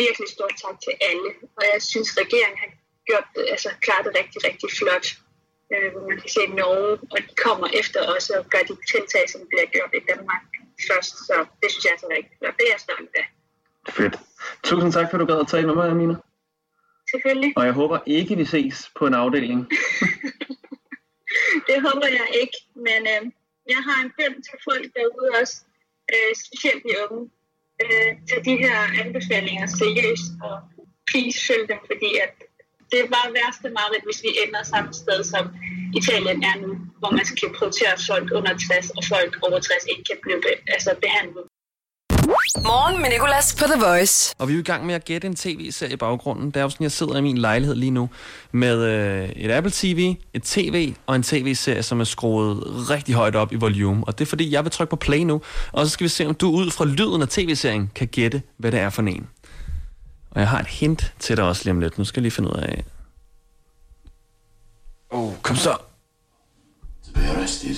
virkelig 0.06 0.27
stort 0.35 0.56
tak 0.65 0.77
til 0.85 0.94
alle, 1.09 1.29
og 1.57 1.63
jeg 1.73 1.81
synes, 1.91 2.09
regeringen 2.21 2.59
har 2.63 2.71
gjort 3.09 3.27
det, 3.35 3.44
altså 3.53 3.69
klaret 3.85 4.06
det 4.06 4.13
rigtig, 4.19 4.39
rigtig 4.50 4.69
flot 4.79 5.07
øh, 5.73 5.88
hvor 5.91 6.03
man 6.09 6.18
kan 6.21 6.29
se 6.38 6.44
Norge, 6.62 6.94
og 7.13 7.18
de 7.27 7.33
kommer 7.45 7.68
efter 7.81 8.00
os 8.15 8.25
og 8.29 8.41
gør 8.53 8.63
de 8.69 8.75
tiltag, 8.91 9.25
som 9.33 9.41
bliver 9.50 9.68
gjort 9.73 9.91
i 10.00 10.03
Danmark 10.09 10.44
først. 10.89 11.13
Så 11.27 11.35
det 11.62 11.68
synes 11.71 11.85
jeg 11.85 11.94
er 11.95 12.01
så 12.03 12.07
rigtig 12.15 12.35
flot. 12.39 12.56
Det 12.57 12.65
er 12.68 12.73
jeg 12.75 12.81
stolt 12.88 13.13
af. 13.21 13.27
Fedt. 13.97 14.15
Tusind 14.63 14.91
tak, 14.94 15.06
for 15.09 15.15
at 15.18 15.21
du 15.21 15.25
gad 15.31 15.39
at 15.39 15.47
tale 15.47 15.68
med 15.68 15.75
mig, 15.75 15.89
Amina. 15.89 16.15
Selvfølgelig. 17.12 17.53
Og 17.57 17.65
jeg 17.65 17.73
håber 17.73 18.00
ikke, 18.06 18.35
vi 18.35 18.45
ses 18.45 18.92
på 18.97 19.07
en 19.07 19.13
afdeling. 19.13 19.59
det 21.69 21.78
håber 21.87 22.07
jeg 22.19 22.28
ikke, 22.42 22.57
men 22.75 23.01
øh, 23.13 23.21
jeg 23.73 23.81
har 23.87 23.97
en 24.04 24.11
bøn 24.18 24.35
til 24.47 24.57
folk 24.68 24.85
derude 24.97 25.30
også, 25.42 25.56
øh, 26.13 26.31
specielt 26.45 26.83
de 26.83 26.94
unge, 27.04 27.30
øh, 27.83 28.11
til 28.30 28.40
de 28.47 28.56
her 28.63 28.78
anbefalinger 29.04 29.66
seriøst, 29.68 30.30
og 30.47 30.56
please 31.09 31.37
følg 31.47 31.66
dem, 31.71 31.80
fordi 31.92 32.11
at 32.25 32.33
det 32.92 33.00
er 33.04 33.10
bare 33.18 33.28
værste 33.40 33.68
meget, 33.80 33.98
hvis 34.07 34.19
vi 34.26 34.30
ender 34.44 34.64
samme 34.74 34.92
sted, 35.04 35.19
som 35.33 35.44
Italien 36.00 36.40
er 36.50 36.56
nu, 36.64 36.71
hvor 37.00 37.12
man 37.18 37.26
skal 37.31 37.50
prioritere 37.57 37.94
folk 38.10 38.28
under 38.38 38.54
60, 38.68 38.90
og 38.98 39.04
folk 39.14 39.31
over 39.45 39.60
60 39.60 39.86
ikke 39.92 40.04
kan 40.10 40.18
blive 40.24 40.40
be- 40.45 40.62
altså 40.76 40.92
behandlet. 41.06 41.44
Morgen 42.71 43.02
med 43.02 43.10
Nicolas 43.10 43.56
på 43.60 43.66
The 43.71 43.80
Voice. 43.86 44.36
Og 44.40 44.48
vi 44.48 44.54
er 44.54 44.60
i 44.60 44.62
gang 44.62 44.86
med 44.86 44.95
at 44.95 45.06
gætte 45.06 45.28
en 45.28 45.36
tv-serie 45.36 45.94
i 45.94 45.95
baggrunden. 45.95 46.45
Det 46.52 46.57
er 46.57 46.62
jo 46.62 46.69
sådan, 46.69 46.83
jeg 46.83 46.92
sidder 46.92 47.18
i 47.18 47.21
min 47.21 47.38
lejlighed 47.38 47.76
lige 47.76 47.92
nu 47.92 48.10
med 48.52 48.78
øh, 48.83 49.30
et 49.30 49.52
Apple 49.52 49.71
TV, 49.76 50.16
et 50.33 50.44
tv 50.44 50.94
og 51.07 51.16
en 51.16 51.24
tv-serie, 51.24 51.83
som 51.83 52.00
er 52.00 52.04
skruet 52.04 52.64
rigtig 52.90 53.16
højt 53.16 53.36
op 53.36 53.52
i 53.52 53.56
volume. 53.56 54.04
Og 54.07 54.19
det 54.19 54.26
er 54.26 54.30
fordi, 54.30 54.52
jeg 54.52 54.64
vil 54.64 54.71
trykke 54.71 54.90
på 54.90 54.95
play 54.95 55.19
nu, 55.19 55.42
og 55.71 55.86
så 55.86 55.92
skal 55.92 56.04
vi 56.04 56.10
se, 56.10 56.26
om 56.26 56.36
du 56.36 56.52
ud 56.52 56.71
fra 56.71 56.86
lyden 56.86 57.21
af 57.21 57.28
tv-serien 57.28 57.92
kan 57.95 58.07
gætte, 58.07 58.42
hvad 58.57 58.71
det 58.71 58.80
er 58.80 58.90
for 58.90 59.02
en. 59.02 59.28
Og 60.31 60.40
jeg 60.40 60.50
har 60.50 60.59
et 60.59 60.68
hint 60.68 61.14
til 61.19 61.38
dig 61.38 61.45
også 61.45 61.64
lige 61.64 61.71
om 61.71 61.80
lidt. 61.80 61.97
Nu 61.97 62.04
skal 62.04 62.19
jeg 62.19 62.23
lige 62.23 62.31
finde 62.31 62.50
ud 62.50 62.56
af... 62.56 62.85
Oh, 65.09 65.33
kom 65.42 65.56
så. 65.56 65.78
To 67.06 67.11
be 67.14 67.19
arrested. 67.38 67.76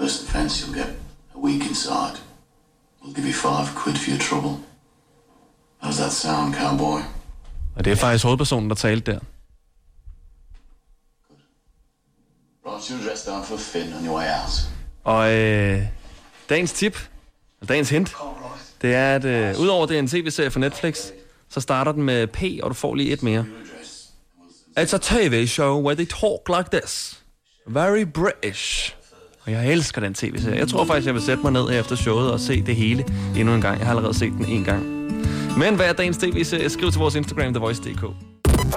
First 0.00 0.22
offence, 0.28 0.66
you'll 0.66 0.78
get 0.78 0.88
a 1.34 1.38
week 1.38 1.62
inside. 1.66 2.16
We'll 3.02 3.14
give 3.14 3.26
you 3.26 3.32
five 3.32 3.68
quid 3.76 3.96
for 3.96 4.10
your 4.10 4.18
trouble. 4.18 4.64
How's 5.82 5.96
that 5.96 6.12
sound, 6.12 6.54
cowboy? 6.54 7.00
Og 7.76 7.84
det 7.84 7.92
er 7.92 7.96
faktisk 7.96 8.24
hovedpersonen, 8.24 8.70
der 8.70 8.76
talte 8.76 9.12
der. 9.12 9.18
Write 12.66 12.92
your 12.92 13.00
address 13.00 13.24
down 13.24 13.44
for 13.44 13.56
Finn 13.56 13.92
on 13.94 14.06
your 14.06 14.16
way 14.16 14.26
out. 14.26 14.50
Og 15.04 15.32
øh, 15.32 15.82
dagens 16.48 16.72
tip, 16.72 17.08
eller 17.60 17.66
dagens 17.66 17.90
hint, 17.90 18.16
det 18.82 18.94
er, 18.94 19.14
at 19.14 19.24
øh, 19.24 19.60
udover 19.60 19.86
det 19.86 19.94
er 19.94 19.98
en 19.98 20.08
tv-serie 20.08 20.50
for 20.50 20.60
Netflix, 20.60 21.10
så 21.52 21.60
starter 21.60 21.92
den 21.92 22.02
med 22.02 22.26
P, 22.26 22.42
og 22.62 22.70
du 22.70 22.74
får 22.74 22.94
lige 22.94 23.12
et 23.12 23.22
mere. 23.22 23.44
It's 24.80 24.94
a 24.94 24.98
TV 24.98 25.46
show 25.46 25.82
where 25.82 25.94
they 25.94 26.06
talk 26.06 26.58
like 26.58 26.80
this. 26.80 27.18
Very 27.66 28.04
British. 28.14 28.94
Og 29.44 29.52
jeg 29.52 29.72
elsker 29.72 30.00
den 30.00 30.14
tv-serie. 30.14 30.58
Jeg 30.58 30.68
tror 30.68 30.84
faktisk, 30.84 31.06
jeg 31.06 31.14
vil 31.14 31.22
sætte 31.22 31.42
mig 31.42 31.52
ned 31.52 31.80
efter 31.80 31.96
showet 31.96 32.32
og 32.32 32.40
se 32.40 32.62
det 32.62 32.76
hele 32.76 33.04
endnu 33.36 33.54
en 33.54 33.60
gang. 33.60 33.78
Jeg 33.78 33.86
har 33.86 33.94
allerede 33.94 34.18
set 34.18 34.32
den 34.32 34.44
en 34.44 34.64
gang. 34.64 34.84
Men 35.58 35.76
hvad 35.76 35.86
er 35.86 35.92
dagens 35.92 36.16
tv-serie? 36.18 36.70
Skriv 36.70 36.90
til 36.90 36.98
vores 36.98 37.14
Instagram, 37.14 37.52
TheVoice.dk. 37.52 38.00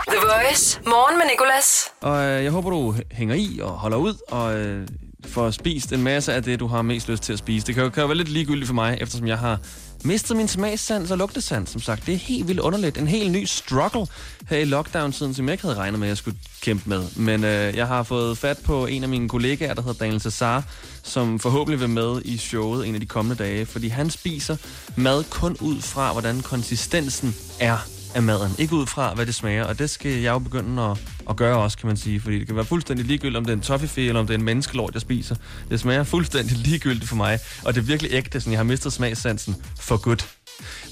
The 0.07 0.19
Voice. 0.21 0.79
Morgen 0.85 1.17
med 1.17 1.25
Nicolas. 1.31 1.91
Og 2.01 2.25
øh, 2.25 2.43
jeg 2.43 2.51
håber, 2.51 2.69
du 2.69 2.95
hænger 3.11 3.35
i 3.35 3.59
og 3.61 3.69
holder 3.69 3.97
ud 3.97 4.13
og 4.27 4.59
øh, 4.59 4.87
får 5.25 5.51
spist 5.51 5.93
en 5.93 6.03
masse 6.03 6.33
af 6.33 6.43
det, 6.43 6.59
du 6.59 6.67
har 6.67 6.81
mest 6.81 7.09
lyst 7.09 7.23
til 7.23 7.33
at 7.33 7.39
spise. 7.39 7.67
Det 7.67 7.75
kan 7.75 7.83
jo, 7.83 7.89
kan 7.89 8.01
jo 8.01 8.07
være 8.07 8.17
lidt 8.17 8.29
ligegyldigt 8.29 8.67
for 8.67 8.73
mig, 8.73 8.97
eftersom 9.01 9.27
jeg 9.27 9.37
har 9.37 9.59
mistet 10.05 10.37
min 10.37 10.47
smagssans 10.47 11.11
og 11.11 11.17
lugtesans, 11.17 11.69
som 11.69 11.81
sagt. 11.81 12.05
Det 12.05 12.13
er 12.13 12.17
helt 12.17 12.47
vildt 12.47 12.59
underligt. 12.59 12.97
En 12.97 13.07
helt 13.07 13.31
ny 13.31 13.45
struggle 13.45 14.07
her 14.49 14.57
i 14.57 14.65
lockdown-tiden, 14.65 15.33
som 15.33 15.45
jeg 15.45 15.53
ikke 15.53 15.63
havde 15.63 15.75
regnet 15.75 15.99
med, 15.99 16.07
at 16.07 16.09
jeg 16.09 16.17
skulle 16.17 16.37
kæmpe 16.61 16.89
med. 16.89 17.03
Men 17.15 17.43
øh, 17.43 17.75
jeg 17.75 17.87
har 17.87 18.03
fået 18.03 18.37
fat 18.37 18.57
på 18.63 18.85
en 18.85 19.03
af 19.03 19.09
mine 19.09 19.29
kollegaer, 19.29 19.73
der 19.73 19.81
hedder 19.81 19.97
Daniel 19.97 20.21
Cesar, 20.21 20.63
som 21.03 21.39
forhåbentlig 21.39 21.79
vil 21.79 21.89
med 21.89 22.21
i 22.25 22.37
showet 22.37 22.87
en 22.87 22.93
af 22.93 23.01
de 23.01 23.05
kommende 23.05 23.43
dage, 23.43 23.65
fordi 23.65 23.87
han 23.87 24.09
spiser 24.09 24.57
mad 24.95 25.23
kun 25.23 25.57
ud 25.61 25.81
fra, 25.81 26.11
hvordan 26.11 26.41
konsistensen 26.41 27.35
er 27.59 27.77
af 28.15 28.23
maden. 28.23 28.51
Ikke 28.57 28.75
ud 28.75 28.87
fra, 28.87 29.13
hvad 29.13 29.25
det 29.25 29.35
smager, 29.35 29.63
og 29.63 29.79
det 29.79 29.89
skal 29.89 30.11
jeg 30.11 30.33
jo 30.33 30.39
begynde 30.39 30.83
at, 30.83 30.97
at 31.29 31.35
gøre 31.35 31.57
også, 31.57 31.77
kan 31.77 31.87
man 31.87 31.97
sige. 31.97 32.21
Fordi 32.21 32.39
det 32.39 32.47
kan 32.47 32.55
være 32.55 32.65
fuldstændig 32.65 33.05
ligegyldigt, 33.05 33.37
om 33.37 33.45
det 33.45 33.51
er 33.51 33.55
en 33.55 33.61
toffifee 33.61 34.07
eller 34.07 34.19
om 34.19 34.27
det 34.27 34.33
er 34.33 34.37
en 34.37 34.45
menneskelort, 34.45 34.93
jeg 34.93 35.01
spiser. 35.01 35.35
Det 35.69 35.79
smager 35.79 36.03
fuldstændig 36.03 36.57
ligegyldigt 36.67 37.09
for 37.09 37.15
mig, 37.15 37.39
og 37.65 37.75
det 37.75 37.81
er 37.81 37.85
virkelig 37.85 38.11
ægte, 38.13 38.39
sådan 38.39 38.51
jeg 38.51 38.59
har 38.59 38.63
mistet 38.63 38.93
smagssansen 38.93 39.55
for 39.79 39.97
godt. 39.97 40.27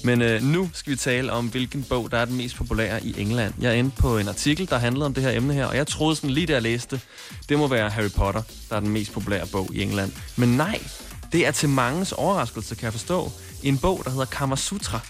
Men 0.04 0.22
øh, 0.22 0.42
nu 0.42 0.70
skal 0.72 0.90
vi 0.90 0.96
tale 0.96 1.32
om, 1.32 1.46
hvilken 1.46 1.82
bog, 1.82 2.10
der 2.10 2.18
er 2.18 2.24
den 2.24 2.36
mest 2.36 2.56
populære 2.56 3.04
i 3.04 3.14
England. 3.18 3.54
Jeg 3.60 3.70
er 3.70 3.74
inde 3.74 3.90
på 3.98 4.18
en 4.18 4.28
artikel, 4.28 4.68
der 4.70 4.78
handlede 4.78 5.06
om 5.06 5.14
det 5.14 5.22
her 5.22 5.30
emne 5.30 5.54
her, 5.54 5.66
og 5.66 5.76
jeg 5.76 5.86
troede 5.86 6.16
sådan 6.16 6.30
lige 6.30 6.46
da 6.46 6.52
jeg 6.52 6.62
læste, 6.62 7.00
det 7.48 7.58
må 7.58 7.68
være 7.68 7.90
Harry 7.90 8.10
Potter, 8.16 8.42
der 8.70 8.76
er 8.76 8.80
den 8.80 8.88
mest 8.88 9.12
populære 9.12 9.46
bog 9.46 9.70
i 9.72 9.82
England. 9.82 10.12
Men 10.36 10.48
nej, 10.48 10.80
det 11.32 11.46
er 11.46 11.50
til 11.50 11.68
mangens 11.68 12.12
overraskelse, 12.12 12.74
kan 12.74 12.84
jeg 12.84 12.92
forstå, 12.92 13.32
en 13.62 13.78
bog, 13.78 14.02
der 14.04 14.10
hedder 14.10 14.24
Kamasutra 14.24 15.00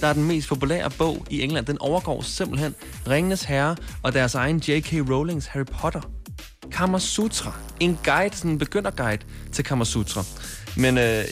der 0.00 0.06
er 0.06 0.12
den 0.12 0.24
mest 0.24 0.48
populære 0.48 0.90
bog 0.90 1.26
i 1.30 1.42
England. 1.42 1.66
Den 1.66 1.78
overgår 1.80 2.22
simpelthen 2.22 2.74
Ringenes 3.08 3.42
Herre 3.42 3.76
og 4.02 4.12
deres 4.12 4.34
egen 4.34 4.62
J.K. 4.68 4.92
Rowlings 5.10 5.46
Harry 5.46 5.64
Potter. 5.64 6.00
Kamasutra. 6.72 7.52
En 7.80 7.98
guide, 8.04 8.36
sådan 8.36 8.50
en 8.50 8.58
begynderguide 8.58 9.22
til 9.52 9.64
Kamasutra. 9.64 10.24
Men 10.76 10.98
øh, 10.98 11.24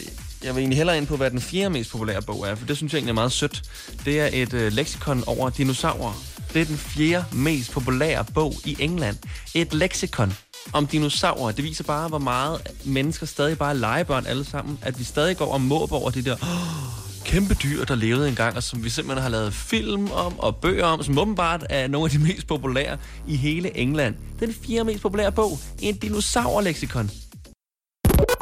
jeg 0.45 0.55
vil 0.55 0.61
egentlig 0.61 0.77
hellere 0.77 0.97
ind 0.97 1.07
på, 1.07 1.17
hvad 1.17 1.31
den 1.31 1.41
fjerde 1.41 1.71
mest 1.71 1.91
populære 1.91 2.23
bog 2.23 2.49
er, 2.49 2.55
for 2.55 2.67
det 2.67 2.77
synes 2.77 2.93
jeg 2.93 2.99
egentlig 2.99 3.11
er 3.11 3.15
meget 3.15 3.33
sødt. 3.33 3.63
Det 4.05 4.21
er 4.21 4.29
et 4.33 4.53
øh, 4.53 4.73
leksikon 4.73 5.25
over 5.27 5.51
dinosaurer. 5.51 6.23
Det 6.55 6.63
er 6.63 6.67
den 6.67 6.79
fjerde 6.79 7.25
mest 7.33 7.71
populære 7.71 8.25
bog 8.35 8.55
i 8.65 8.77
England. 8.81 9.17
Et 9.55 9.75
leksikon 9.75 10.33
om 10.73 10.87
dinosaurer. 10.87 11.53
Det 11.53 11.65
viser 11.65 11.85
bare, 11.85 12.09
hvor 12.09 12.19
meget 12.19 12.61
mennesker 12.85 13.27
stadig 13.27 13.59
bare 13.59 13.71
er 13.71 13.75
legebørn 13.75 14.27
alle 14.27 14.45
sammen. 14.45 14.79
At 14.83 14.99
vi 14.99 15.05
stadig 15.05 15.37
går 15.37 15.53
og 15.53 15.61
måber 15.61 15.97
over 15.97 16.11
det 16.11 16.25
der... 16.25 16.37
Oh, 16.43 17.06
kæmpe 17.27 17.55
dyr, 17.55 17.85
der 17.85 17.95
levede 17.95 18.29
engang, 18.29 18.57
og 18.57 18.63
som 18.63 18.85
vi 18.85 18.91
simpelthen 18.91 19.23
har 19.23 19.31
lavet 19.31 19.55
film 19.55 20.11
om 20.11 20.39
og 20.39 20.57
bøger 20.57 20.85
om, 20.85 21.03
som 21.03 21.19
åbenbart 21.19 21.67
er 21.71 21.89
nogle 21.89 22.05
af 22.05 22.11
de 22.11 22.19
mest 22.19 22.47
populære 22.47 22.99
i 23.29 23.37
hele 23.37 23.77
England. 23.77 24.15
Den 24.41 24.55
fjerde 24.67 24.85
mest 24.85 25.03
populære 25.03 25.33
bog, 25.33 25.59
en 25.79 25.97
dinosaurleksikon. 25.97 27.11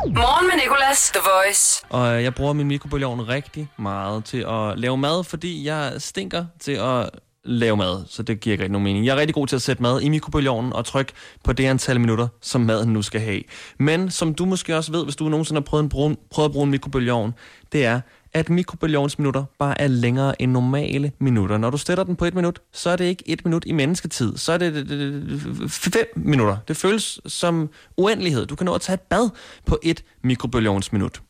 Morgen 0.06 0.46
med 0.46 0.54
Nicolas, 0.62 1.10
The 1.10 1.20
Voice. 1.34 1.84
Og 1.88 2.22
jeg 2.22 2.34
bruger 2.34 2.52
min 2.52 2.66
mikrobølgeovn 2.66 3.28
rigtig 3.28 3.68
meget 3.78 4.24
til 4.24 4.44
at 4.48 4.78
lave 4.78 4.96
mad, 4.96 5.24
fordi 5.24 5.66
jeg 5.66 5.92
stinker 5.98 6.44
til 6.60 6.72
at 6.72 7.10
lave 7.44 7.76
mad, 7.76 8.04
så 8.08 8.22
det 8.22 8.40
giver 8.40 8.52
ikke 8.52 8.62
rigtig 8.62 8.72
nogen 8.72 8.84
mening. 8.84 9.06
Jeg 9.06 9.12
er 9.12 9.16
rigtig 9.16 9.34
god 9.34 9.46
til 9.46 9.56
at 9.56 9.62
sætte 9.62 9.82
mad 9.82 10.00
i 10.00 10.08
mikrobølgeovnen 10.08 10.72
og 10.72 10.84
trykke 10.84 11.12
på 11.44 11.52
det 11.52 11.64
antal 11.64 12.00
minutter, 12.00 12.28
som 12.42 12.60
maden 12.60 12.92
nu 12.92 13.02
skal 13.02 13.20
have. 13.20 13.42
Men 13.78 14.10
som 14.10 14.34
du 14.34 14.44
måske 14.44 14.76
også 14.76 14.92
ved, 14.92 15.04
hvis 15.04 15.16
du 15.16 15.28
nogensinde 15.28 15.60
har 15.60 15.64
prøvet, 15.64 15.82
en 15.82 15.88
brun, 15.88 16.16
prøvet 16.30 16.48
at 16.48 16.52
bruge 16.52 16.64
en 16.64 16.70
mikrobølgeovn, 16.70 17.34
det 17.72 17.84
er, 17.84 18.00
at 18.34 18.50
mikrobølgeovnsminutter 18.50 19.44
bare 19.58 19.80
er 19.80 19.88
længere 19.88 20.42
end 20.42 20.52
normale 20.52 21.12
minutter. 21.18 21.58
Når 21.58 21.70
du 21.70 21.76
stiller 21.76 22.04
den 22.04 22.16
på 22.16 22.24
et 22.24 22.34
minut, 22.34 22.60
så 22.72 22.90
er 22.90 22.96
det 22.96 23.04
ikke 23.04 23.22
et 23.26 23.44
minut 23.44 23.64
i 23.66 23.72
mennesketid. 23.72 24.36
Så 24.36 24.52
er 24.52 24.58
det 24.58 25.70
fem 25.70 26.06
minutter. 26.16 26.56
Det 26.68 26.76
føles 26.76 27.20
som 27.26 27.70
uendelighed. 27.96 28.46
Du 28.46 28.56
kan 28.56 28.64
nå 28.64 28.74
at 28.74 28.80
tage 28.80 28.94
et 28.94 29.00
bad 29.00 29.30
på 29.66 29.78
et 29.82 30.04
mikrobølgeovnsminut. 30.22 31.22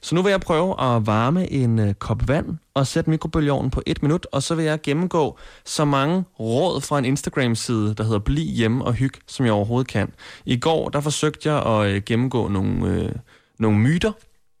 Så 0.00 0.14
nu 0.14 0.22
vil 0.22 0.30
jeg 0.30 0.40
prøve 0.40 0.80
at 0.80 1.06
varme 1.06 1.52
en 1.52 1.78
øh, 1.78 1.94
kop 1.94 2.28
vand 2.28 2.46
og 2.74 2.86
sætte 2.86 3.10
mikrobølgeovnen 3.10 3.70
på 3.70 3.82
et 3.86 4.02
minut, 4.02 4.26
og 4.32 4.42
så 4.42 4.54
vil 4.54 4.64
jeg 4.64 4.82
gennemgå 4.82 5.38
så 5.64 5.84
mange 5.84 6.24
råd 6.40 6.80
fra 6.80 6.98
en 6.98 7.04
Instagram-side, 7.04 7.94
der 7.94 8.04
hedder 8.04 8.18
Bliv 8.18 8.46
hjemme 8.46 8.84
og 8.84 8.92
hyg, 8.92 9.12
som 9.26 9.46
jeg 9.46 9.52
overhovedet 9.52 9.88
kan. 9.88 10.12
I 10.46 10.56
går, 10.56 10.88
der 10.88 11.00
forsøgte 11.00 11.52
jeg 11.52 11.66
at 11.66 11.94
øh, 11.94 12.02
gennemgå 12.06 12.48
nogle, 12.48 12.88
øh, 12.88 13.12
nogle 13.58 13.78
myter 13.78 14.12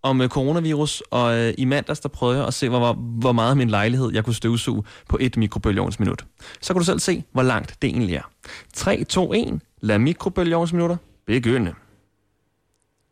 om 0.02 0.20
øh, 0.20 0.28
coronavirus, 0.28 1.02
og 1.10 1.38
øh, 1.38 1.54
i 1.58 1.64
mandags 1.64 2.00
der 2.00 2.08
prøvede 2.08 2.38
jeg 2.38 2.46
at 2.46 2.54
se, 2.54 2.68
hvor, 2.68 2.92
hvor 2.92 3.32
meget 3.32 3.50
af 3.50 3.56
min 3.56 3.70
lejlighed 3.70 4.12
jeg 4.12 4.24
kunne 4.24 4.34
støvsuge 4.34 4.82
på 5.08 5.18
et 5.20 5.36
mikrobølgeovnsminut. 5.36 6.24
Så 6.60 6.74
kan 6.74 6.80
du 6.80 6.84
selv 6.84 6.98
se, 6.98 7.24
hvor 7.32 7.42
langt 7.42 7.76
det 7.82 7.88
egentlig 7.88 8.14
er. 8.14 8.30
3, 8.74 9.04
2, 9.04 9.32
1. 9.32 9.60
Lad 9.80 9.98
mikrobølgeovnsminutter 9.98 10.96
begynde. 11.26 11.74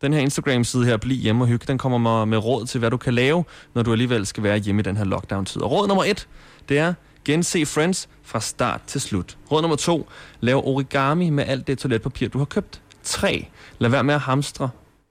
Den 0.01 0.13
her 0.13 0.19
Instagram-side 0.19 0.85
her, 0.85 0.97
Bliv 0.97 1.17
hjemme 1.17 1.43
og 1.43 1.47
hygge, 1.47 1.65
den 1.67 1.77
kommer 1.77 2.25
med 2.25 2.37
råd 2.37 2.65
til, 2.65 2.79
hvad 2.79 2.91
du 2.91 2.97
kan 2.97 3.13
lave, 3.13 3.43
når 3.73 3.83
du 3.83 3.91
alligevel 3.91 4.25
skal 4.25 4.43
være 4.43 4.57
hjemme 4.57 4.79
i 4.79 4.83
den 4.83 4.97
her 4.97 5.03
lockdown-tid. 5.03 5.61
Og 5.61 5.71
råd 5.71 5.87
nummer 5.87 6.03
et, 6.03 6.27
det 6.69 6.77
er 6.77 6.93
gense 7.25 7.65
Friends 7.65 8.09
fra 8.23 8.39
start 8.39 8.81
til 8.87 9.01
slut. 9.01 9.37
Råd 9.51 9.61
nummer 9.61 9.77
to, 9.77 10.09
lav 10.39 10.61
origami 10.65 11.29
med 11.29 11.43
alt 11.47 11.67
det 11.67 11.77
toiletpapir, 11.77 12.29
du 12.29 12.37
har 12.37 12.45
købt. 12.45 12.81
3. 13.03 13.47
Lad 13.79 13.89
være 13.89 14.03
med 14.03 14.13
at 14.13 14.21
hamstre. 14.21 14.69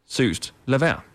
Seriøst, 0.09 0.55
lad 0.67 0.79
være. 0.79 1.10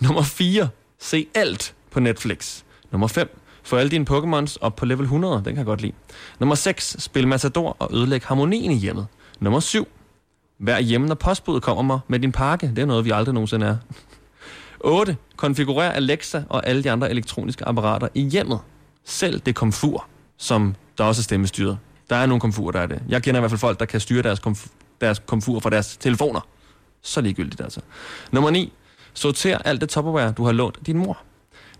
Nummer 0.00 0.22
4. 0.22 0.68
Se 0.98 1.26
alt 1.34 1.74
på 1.90 2.00
Netflix. 2.00 2.62
Nummer 2.90 3.06
5. 3.08 3.36
Få 3.62 3.76
alle 3.76 3.90
dine 3.90 4.06
Pokémons 4.10 4.56
op 4.60 4.76
på 4.76 4.86
level 4.86 5.04
100. 5.04 5.34
Den 5.36 5.44
kan 5.44 5.56
jeg 5.56 5.64
godt 5.64 5.80
lide. 5.80 5.92
Nummer 6.38 6.54
6. 6.54 6.96
Spil 6.98 7.28
Matador 7.28 7.76
og 7.78 7.90
ødelæg 7.94 8.22
harmonien 8.24 8.70
i 8.70 8.76
hjemmet. 8.76 9.06
Nummer 9.40 9.60
7. 9.60 9.88
Vær 10.58 10.78
hjemme, 10.78 11.06
når 11.06 11.14
postbuddet 11.14 11.62
kommer 11.62 11.98
med 12.08 12.18
din 12.18 12.32
pakke. 12.32 12.66
Det 12.76 12.78
er 12.78 12.86
noget, 12.86 13.04
vi 13.04 13.10
aldrig 13.10 13.34
nogensinde 13.34 13.66
er. 13.66 13.76
8. 14.80 15.16
Konfigurer 15.36 15.90
Alexa 15.90 16.42
og 16.48 16.66
alle 16.66 16.82
de 16.84 16.90
andre 16.90 17.10
elektroniske 17.10 17.64
apparater 17.68 18.08
i 18.14 18.22
hjemmet. 18.22 18.58
Selv 19.04 19.40
det 19.40 19.54
komfur, 19.54 20.06
som 20.36 20.74
der 20.98 21.04
også 21.04 21.20
er 21.20 21.22
stemmestyret. 21.22 21.78
Der 22.10 22.16
er 22.16 22.26
nogle 22.26 22.40
komfur, 22.40 22.70
der 22.70 22.80
er 22.80 22.86
det. 22.86 23.02
Jeg 23.08 23.22
kender 23.22 23.38
i 23.38 23.42
hvert 23.42 23.50
fald 23.50 23.58
folk, 23.58 23.80
der 23.80 23.84
kan 23.86 24.00
styre 24.00 24.22
deres, 24.22 24.40
komf- 24.46 24.68
deres 25.00 25.22
komfur 25.26 25.60
fra 25.60 25.70
deres 25.70 25.96
telefoner. 25.96 26.40
Så 27.02 27.20
ligegyldigt 27.20 27.60
altså. 27.60 27.80
Nummer 28.32 28.50
9. 28.50 28.72
Sorter 29.14 29.58
alt 29.58 29.80
det 29.80 29.88
topperware, 29.88 30.32
du 30.32 30.44
har 30.44 30.52
lånt 30.52 30.86
din 30.86 30.98
mor. 30.98 31.18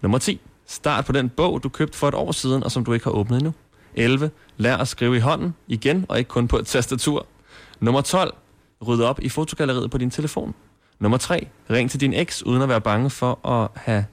Nummer 0.00 0.18
10. 0.18 0.40
Start 0.66 1.04
på 1.04 1.12
den 1.12 1.28
bog, 1.28 1.62
du 1.62 1.68
købte 1.68 1.98
for 1.98 2.08
et 2.08 2.14
år 2.14 2.32
siden, 2.32 2.64
og 2.64 2.70
som 2.70 2.84
du 2.84 2.92
ikke 2.92 3.04
har 3.04 3.12
åbnet 3.12 3.36
endnu. 3.36 3.52
11. 3.94 4.30
Lær 4.56 4.76
at 4.76 4.88
skrive 4.88 5.16
i 5.16 5.20
hånden, 5.20 5.54
igen, 5.68 6.06
og 6.08 6.18
ikke 6.18 6.28
kun 6.28 6.48
på 6.48 6.58
et 6.58 6.66
tastatur. 6.66 7.26
Nummer 7.80 8.00
12. 8.00 8.34
Ryd 8.86 9.02
op 9.02 9.20
i 9.22 9.28
fotogalleriet 9.28 9.90
på 9.90 9.98
din 9.98 10.10
telefon. 10.10 10.54
Nummer 11.00 11.18
3. 11.18 11.48
Ring 11.70 11.90
til 11.90 12.00
din 12.00 12.14
eks, 12.14 12.42
uden 12.42 12.62
at 12.62 12.68
være 12.68 12.80
bange 12.80 13.10
for 13.10 13.48
at 13.48 13.68
have 13.74 14.04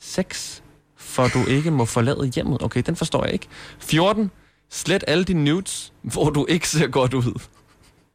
sex, 0.00 0.60
for 0.96 1.28
du 1.28 1.44
ikke 1.48 1.70
må 1.70 1.84
forlade 1.84 2.26
hjemmet. 2.26 2.62
Okay, 2.62 2.82
den 2.86 2.96
forstår 2.96 3.24
jeg 3.24 3.32
ikke. 3.32 3.46
14. 3.78 4.30
Slet 4.70 5.04
alle 5.06 5.24
dine 5.24 5.44
nudes, 5.44 5.92
hvor 6.02 6.30
du 6.30 6.46
ikke 6.48 6.68
ser 6.68 6.86
godt 6.86 7.14
ud. 7.14 7.40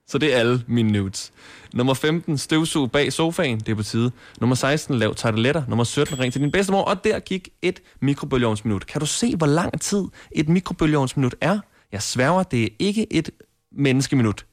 Så 0.07 0.17
det 0.17 0.33
er 0.33 0.37
alle 0.37 0.63
mine 0.67 0.91
nudes. 0.91 1.31
Nummer 1.73 1.93
15, 1.93 2.37
støvsug 2.37 2.91
bag 2.91 3.13
sofaen, 3.13 3.59
det 3.59 3.69
er 3.69 3.75
på 3.75 3.83
tide. 3.83 4.11
Nummer 4.39 4.55
16, 4.55 4.99
lav 4.99 5.15
tarteletter. 5.15 5.63
Nummer 5.67 5.83
17, 5.83 6.19
ring 6.19 6.33
til 6.33 6.41
din 6.41 6.51
bedstemor. 6.51 6.81
Og 6.81 7.03
der 7.03 7.19
gik 7.19 7.49
et 7.61 7.81
mikrobølgeovnsminut. 8.01 8.87
Kan 8.87 8.99
du 9.01 9.05
se, 9.05 9.35
hvor 9.35 9.47
lang 9.47 9.81
tid 9.81 10.03
et 10.31 10.49
mikrobølgeovnsminut 10.49 11.35
er? 11.41 11.59
Jeg 11.91 12.01
sværger, 12.01 12.43
det 12.43 12.63
er 12.63 12.67
ikke 12.79 13.13
et 13.13 13.29
menneskeminut. 13.71 14.45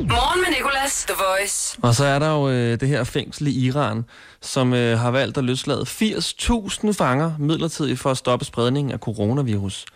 Morgen 0.00 0.40
med 0.40 0.56
Nicolas, 0.58 1.04
The 1.04 1.14
Voice. 1.28 1.78
Og 1.82 1.94
så 1.94 2.04
er 2.04 2.18
der 2.18 2.30
jo 2.30 2.48
øh, 2.48 2.80
det 2.80 2.88
her 2.88 3.04
fængsel 3.04 3.46
i 3.46 3.66
Iran, 3.66 4.04
som 4.40 4.74
øh, 4.74 4.98
har 4.98 5.10
valgt 5.10 5.38
at 5.38 5.44
løslade 5.44 5.82
80.000 5.82 6.92
fanger 6.92 7.32
midlertidigt 7.38 8.00
for 8.00 8.10
at 8.10 8.16
stoppe 8.16 8.44
spredningen 8.44 8.92
af 8.92 8.98
coronavirus. 8.98 9.86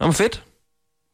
Nå, 0.00 0.06
men 0.06 0.14
fedt. 0.14 0.44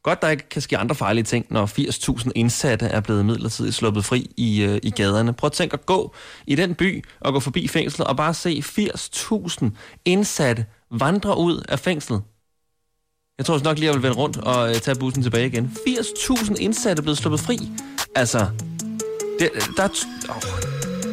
Godt, 0.03 0.21
der 0.21 0.29
ikke 0.29 0.49
kan 0.49 0.61
ske 0.61 0.77
andre 0.77 0.95
farlige 0.95 1.23
ting, 1.23 1.45
når 1.49 1.65
80.000 1.65 2.31
indsatte 2.35 2.85
er 2.85 2.99
blevet 2.99 3.25
midlertidigt 3.25 3.75
sluppet 3.75 4.05
fri 4.05 4.31
i, 4.37 4.61
øh, 4.63 4.79
i 4.83 4.89
gaderne. 4.89 5.33
Prøv 5.33 5.47
at 5.47 5.51
tænke 5.51 5.73
at 5.73 5.85
gå 5.85 6.15
i 6.47 6.55
den 6.55 6.75
by 6.75 7.03
og 7.19 7.33
gå 7.33 7.39
forbi 7.39 7.67
fængslet 7.67 8.07
og 8.07 8.17
bare 8.17 8.33
se 8.33 8.63
80.000 8.65 9.69
indsatte 10.05 10.65
vandre 10.91 11.37
ud 11.37 11.63
af 11.69 11.79
fængslet. 11.79 12.21
Jeg 13.37 13.45
tror 13.45 13.53
også 13.53 13.63
nok 13.63 13.77
lige, 13.77 13.85
jeg 13.85 13.93
vil 13.93 14.03
vende 14.03 14.17
rundt 14.17 14.37
og 14.37 14.69
øh, 14.69 14.75
tage 14.75 14.95
bussen 14.95 15.23
tilbage 15.23 15.47
igen. 15.47 15.77
80.000 15.87 16.55
indsatte 16.59 16.99
er 16.99 17.03
blevet 17.03 17.17
sluppet 17.17 17.39
fri. 17.39 17.57
Altså, 18.15 18.49
det, 19.39 19.49
øh, 19.55 19.61
der, 19.77 19.83
oh, 20.29 20.41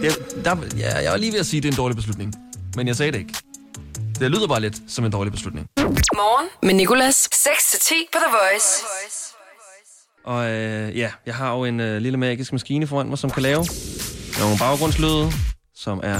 det, 0.02 0.44
der, 0.44 0.56
ja, 0.78 0.98
jeg 0.98 1.10
var 1.10 1.18
lige 1.18 1.32
ved 1.32 1.40
at 1.40 1.46
sige, 1.46 1.58
at 1.58 1.62
det 1.62 1.68
er 1.68 1.72
en 1.72 1.76
dårlig 1.76 1.96
beslutning. 1.96 2.34
Men 2.76 2.86
jeg 2.86 2.96
sagde 2.96 3.12
det 3.12 3.18
ikke. 3.18 3.39
Det 4.20 4.30
lyder 4.30 4.46
bare 4.46 4.60
lidt 4.60 4.82
som 4.88 5.04
en 5.04 5.12
dårlig 5.12 5.32
beslutning. 5.32 5.66
Morgen 6.14 6.48
med 6.62 6.74
Nicolas. 6.74 7.28
6-10 7.34 7.94
på 8.12 8.18
The 8.18 8.36
Voice. 8.36 8.84
Og 10.24 10.50
øh, 10.50 10.98
ja, 10.98 11.10
jeg 11.26 11.34
har 11.34 11.54
jo 11.56 11.64
en 11.64 11.80
øh, 11.80 12.02
lille 12.02 12.18
magisk 12.18 12.52
maskine 12.52 12.86
foran 12.86 13.08
mig, 13.08 13.18
som 13.18 13.30
kan 13.30 13.42
lave 13.42 13.64
nogle 14.40 14.58
baggrundslyde, 14.58 15.32
som 15.74 16.00
er 16.02 16.18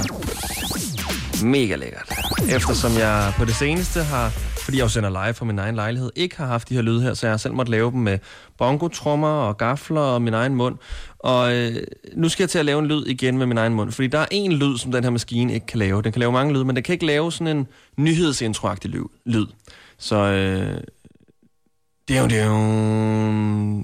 mega 1.45 1.75
lækkert. 1.75 2.11
Eftersom 2.49 2.91
jeg 2.97 3.33
på 3.37 3.45
det 3.45 3.55
seneste 3.55 4.03
har, 4.03 4.31
fordi 4.61 4.77
jeg 4.77 4.83
jo 4.83 4.89
sender 4.89 5.09
live 5.09 5.33
fra 5.33 5.45
min 5.45 5.59
egen 5.59 5.75
lejlighed, 5.75 6.11
ikke 6.15 6.37
har 6.37 6.45
haft 6.45 6.69
de 6.69 6.75
her 6.75 6.81
lyde 6.81 7.01
her, 7.01 7.13
så 7.13 7.25
jeg 7.27 7.31
har 7.31 7.37
selv 7.37 7.53
måtte 7.53 7.71
lave 7.71 7.91
dem 7.91 7.99
med 7.99 8.19
bongotrummer 8.57 9.27
og 9.27 9.57
gafler 9.57 10.01
og 10.01 10.21
min 10.21 10.33
egen 10.33 10.55
mund. 10.55 10.77
Og 11.19 11.55
øh, 11.55 11.83
nu 12.15 12.29
skal 12.29 12.43
jeg 12.43 12.49
til 12.49 12.59
at 12.59 12.65
lave 12.65 12.79
en 12.79 12.87
lyd 12.87 13.05
igen 13.05 13.37
med 13.37 13.45
min 13.45 13.57
egen 13.57 13.73
mund, 13.73 13.91
fordi 13.91 14.07
der 14.07 14.19
er 14.19 14.25
en 14.31 14.53
lyd, 14.53 14.77
som 14.77 14.91
den 14.91 15.03
her 15.03 15.11
maskine 15.11 15.53
ikke 15.53 15.65
kan 15.65 15.79
lave. 15.79 16.01
Den 16.01 16.11
kan 16.11 16.19
lave 16.19 16.31
mange 16.31 16.53
lyde, 16.53 16.65
men 16.65 16.75
den 16.75 16.83
kan 16.83 16.93
ikke 16.93 17.05
lave 17.05 17.31
sådan 17.31 17.57
en 17.57 17.67
nyhedsintroagtig 17.97 18.91
lyd. 19.25 19.45
Så 19.97 20.15
øh, 20.15 20.81
det 22.07 22.17
er 22.17 22.21
jo, 22.21 22.27
det 22.27 22.45
jo... 22.45 23.83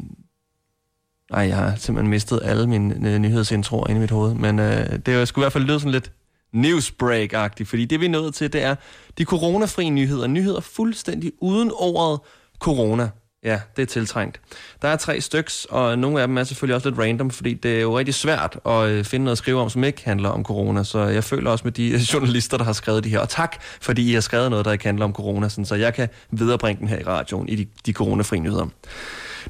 Ej, 1.34 1.48
jeg 1.48 1.56
har 1.58 1.76
simpelthen 1.76 2.10
mistet 2.10 2.40
alle 2.44 2.68
mine 2.68 3.10
øh, 3.10 3.20
nyhedsintroer 3.20 3.88
inde 3.88 4.00
i 4.00 4.02
mit 4.02 4.12
hoved, 4.12 4.34
men 4.34 4.60
øh, 4.60 5.00
det 5.06 5.28
skulle 5.28 5.44
i 5.44 5.46
hvert 5.46 5.54
fald 5.54 5.64
lyde 5.64 5.80
sådan 5.80 5.92
lidt 5.92 6.12
newsbreak-agtigt, 6.56 7.66
fordi 7.66 7.86
det 7.86 8.00
vi 8.00 8.06
er 8.06 8.10
nødt 8.10 8.36
til, 8.36 8.54
det 8.54 8.64
er 8.64 8.76
de 9.18 9.24
coronafrie 9.24 9.90
nyheder. 9.90 10.28
Nyheder 10.28 10.62
fuldstændig 10.62 11.32
uden 11.42 11.72
ordet 11.74 12.20
corona. 12.60 13.10
Ja, 13.44 13.60
det 13.76 13.82
er 13.82 13.86
tiltrængt. 13.86 14.42
Der 14.82 14.88
er 14.88 14.96
tre 14.96 15.22
styks, 15.22 15.66
og 15.70 16.00
nogle 16.00 16.22
af 16.22 16.28
dem 16.28 16.38
er 16.38 16.44
selvfølgelig 16.44 16.76
også 16.76 16.90
lidt 16.90 17.00
random, 17.00 17.32
fordi 17.32 17.54
det 17.54 17.78
er 17.78 17.82
jo 17.82 17.98
rigtig 17.98 18.16
svært 18.16 18.60
at 18.66 18.90
øh, 18.90 19.04
finde 19.04 19.24
noget 19.24 19.32
at 19.32 19.38
skrive 19.38 19.62
om, 19.62 19.70
som 19.70 19.84
ikke 19.84 20.06
handler 20.06 20.30
om 20.30 20.44
corona. 20.44 20.84
Så 20.84 21.00
jeg 21.00 21.24
føler 21.24 21.52
også 21.52 21.64
med 21.64 21.72
de 21.72 21.90
øh, 21.90 22.00
journalister, 22.00 22.58
der 22.58 22.64
har 22.66 22.74
skrevet 22.74 23.04
de 23.04 23.10
her. 23.10 23.20
Og 23.20 23.30
tak, 23.30 23.56
fordi 23.82 24.10
I 24.12 24.14
har 24.14 24.22
skrevet 24.22 24.50
noget, 24.50 24.66
der 24.66 24.72
ikke 24.72 24.86
handler 24.86 25.06
om 25.06 25.14
corona, 25.14 25.50
sådan, 25.50 25.66
så 25.66 25.76
jeg 25.76 25.94
kan 25.94 26.10
viderebringe 26.32 26.80
den 26.80 26.88
her 26.88 27.00
i 27.00 27.04
radioen 27.04 27.50
i 27.50 27.56
de, 27.56 27.68
de 27.86 27.94
coronafrie 27.94 28.42
nyheder. 28.42 28.66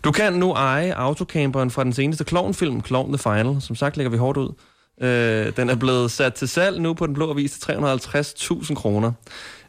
Du 0.03 0.11
kan 0.11 0.33
nu 0.33 0.53
eje 0.53 0.93
autocamperen 0.93 1.71
fra 1.71 1.83
den 1.83 1.93
seneste 1.93 2.23
klovnfilm, 2.23 2.83
Clown 2.85 3.07
The 3.07 3.17
Final. 3.17 3.61
Som 3.61 3.75
sagt 3.75 3.97
lægger 3.97 4.11
vi 4.11 4.17
hårdt 4.17 4.37
ud. 4.37 4.53
Øh, 5.01 5.55
den 5.57 5.69
er 5.69 5.75
blevet 5.75 6.11
sat 6.11 6.33
til 6.33 6.47
salg 6.47 6.81
nu 6.81 6.93
på 6.93 7.07
den 7.07 7.13
blå 7.13 7.29
avis 7.29 7.51
til 7.51 7.71
350.000 7.71 8.75
kroner. 8.75 9.11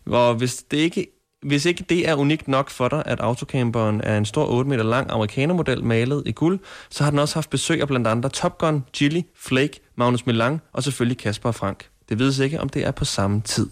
Og 0.06 0.34
hvis 0.34 0.56
det 0.70 0.76
ikke 0.76 1.06
hvis 1.42 1.64
ikke 1.64 1.84
det 1.88 2.08
er 2.08 2.14
unikt 2.14 2.48
nok 2.48 2.70
for 2.70 2.88
dig, 2.88 3.02
at 3.06 3.20
autocamperen 3.20 4.00
er 4.04 4.18
en 4.18 4.24
stor 4.24 4.46
8 4.46 4.70
meter 4.70 4.84
lang 4.84 5.10
amerikanermodel 5.10 5.84
malet 5.84 6.22
i 6.26 6.32
guld, 6.32 6.58
så 6.90 7.04
har 7.04 7.10
den 7.10 7.18
også 7.18 7.34
haft 7.34 7.50
besøg 7.50 7.80
af 7.80 7.88
blandt 7.88 8.06
andre 8.06 8.28
Top 8.28 8.58
Gun, 8.58 8.84
Gilly, 8.92 9.20
Flake, 9.36 9.80
Magnus 9.96 10.26
Milang 10.26 10.60
og 10.72 10.82
selvfølgelig 10.82 11.18
Kasper 11.18 11.48
og 11.48 11.54
Frank. 11.54 11.88
Det 12.08 12.18
vides 12.18 12.38
ikke, 12.38 12.60
om 12.60 12.68
det 12.68 12.86
er 12.86 12.90
på 12.90 13.04
samme 13.04 13.40
tid. 13.40 13.70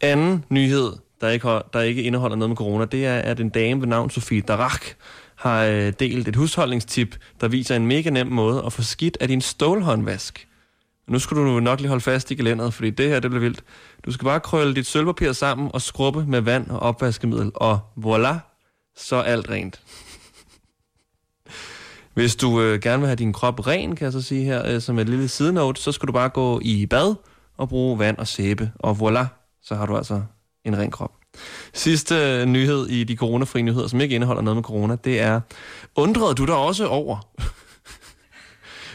Anden 0.00 0.44
nyhed, 0.48 0.92
der 1.20 1.28
ikke, 1.28 1.60
der 1.72 1.80
ikke 1.80 2.02
indeholder 2.02 2.36
noget 2.36 2.50
med 2.50 2.56
corona, 2.56 2.84
det 2.84 3.06
er, 3.06 3.18
at 3.18 3.40
en 3.40 3.48
dame 3.48 3.80
ved 3.80 3.88
navn 3.88 4.10
Sofie 4.10 4.40
Darak 4.40 4.84
har 5.36 5.64
øh, 5.64 5.92
delt 6.00 6.28
et 6.28 6.36
husholdningstip, 6.36 7.16
der 7.40 7.48
viser 7.48 7.76
en 7.76 7.86
mega 7.86 8.10
nem 8.10 8.26
måde 8.26 8.62
at 8.66 8.72
få 8.72 8.82
skidt 8.82 9.16
af 9.20 9.28
din 9.28 9.40
stålhåndvask. 9.40 10.48
Nu 11.06 11.18
skal 11.18 11.36
du 11.36 11.60
nok 11.60 11.80
lige 11.80 11.88
holde 11.88 12.02
fast 12.02 12.30
i 12.30 12.34
gelænderet, 12.34 12.74
fordi 12.74 12.90
det 12.90 13.08
her, 13.08 13.20
det 13.20 13.30
bliver 13.30 13.40
vildt. 13.40 13.64
Du 14.04 14.12
skal 14.12 14.24
bare 14.24 14.40
krølle 14.40 14.74
dit 14.74 14.86
sølvpapir 14.86 15.32
sammen 15.32 15.70
og 15.74 15.82
skrubbe 15.82 16.26
med 16.26 16.40
vand 16.40 16.70
og 16.70 16.80
opvaskemiddel, 16.80 17.50
og 17.54 17.80
voilà, 17.98 18.34
så 18.96 19.16
er 19.16 19.22
alt 19.22 19.50
rent. 19.50 19.80
Hvis 22.14 22.36
du 22.36 22.60
øh, 22.60 22.80
gerne 22.80 22.98
vil 22.98 23.06
have 23.06 23.16
din 23.16 23.32
krop 23.32 23.66
ren, 23.66 23.96
kan 23.96 24.04
jeg 24.04 24.12
så 24.12 24.22
sige 24.22 24.44
her, 24.44 24.74
øh, 24.74 24.80
som 24.80 24.98
et 24.98 25.08
lille 25.08 25.28
sidenote, 25.28 25.82
så 25.82 25.92
skal 25.92 26.06
du 26.06 26.12
bare 26.12 26.28
gå 26.28 26.60
i 26.62 26.86
bad 26.86 27.14
og 27.56 27.68
bruge 27.68 27.98
vand 27.98 28.18
og 28.18 28.28
sæbe, 28.28 28.70
og 28.78 28.96
voilà, 29.00 29.24
så 29.62 29.74
har 29.74 29.86
du 29.86 29.96
altså 29.96 30.22
en 30.64 30.78
ren 30.78 30.90
krop. 30.90 31.12
Sidste 31.72 32.14
øh, 32.14 32.46
nyhed 32.46 32.86
i 32.86 33.04
de 33.04 33.16
coronafri 33.16 33.62
nyheder, 33.62 33.86
som 33.86 34.00
ikke 34.00 34.14
indeholder 34.14 34.42
noget 34.42 34.56
med 34.56 34.64
corona, 34.64 34.96
det 35.04 35.20
er, 35.20 35.40
undrede 35.96 36.34
du 36.34 36.44
dig 36.44 36.56
også 36.56 36.86
over, 36.86 37.18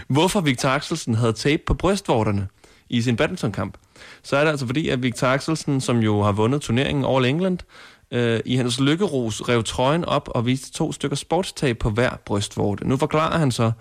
hvorfor 0.07 0.41
Victor 0.41 0.69
Axelsen 0.69 1.15
havde 1.15 1.33
tape 1.33 1.63
på 1.65 1.73
brystvorterne 1.73 2.47
i 2.89 3.01
sin 3.01 3.15
badmintonkamp? 3.15 3.77
Så 4.23 4.37
er 4.37 4.43
det 4.43 4.51
altså 4.51 4.65
fordi, 4.65 4.89
at 4.89 5.03
Victor 5.03 5.27
Axelsen, 5.27 5.81
som 5.81 5.99
jo 5.99 6.21
har 6.21 6.31
vundet 6.31 6.61
turneringen 6.61 7.05
All 7.05 7.25
England, 7.25 7.59
øh, 8.11 8.39
i 8.45 8.55
hans 8.55 8.79
lykkeros 8.79 9.49
rev 9.49 9.63
trøjen 9.63 10.05
op 10.05 10.29
og 10.31 10.45
viste 10.45 10.71
to 10.71 10.91
stykker 10.91 11.17
sportstag 11.17 11.77
på 11.77 11.89
hver 11.89 12.11
brystvorte. 12.25 12.87
Nu 12.87 12.97
forklarer 12.97 13.37
han 13.37 13.51
så, 13.51 13.71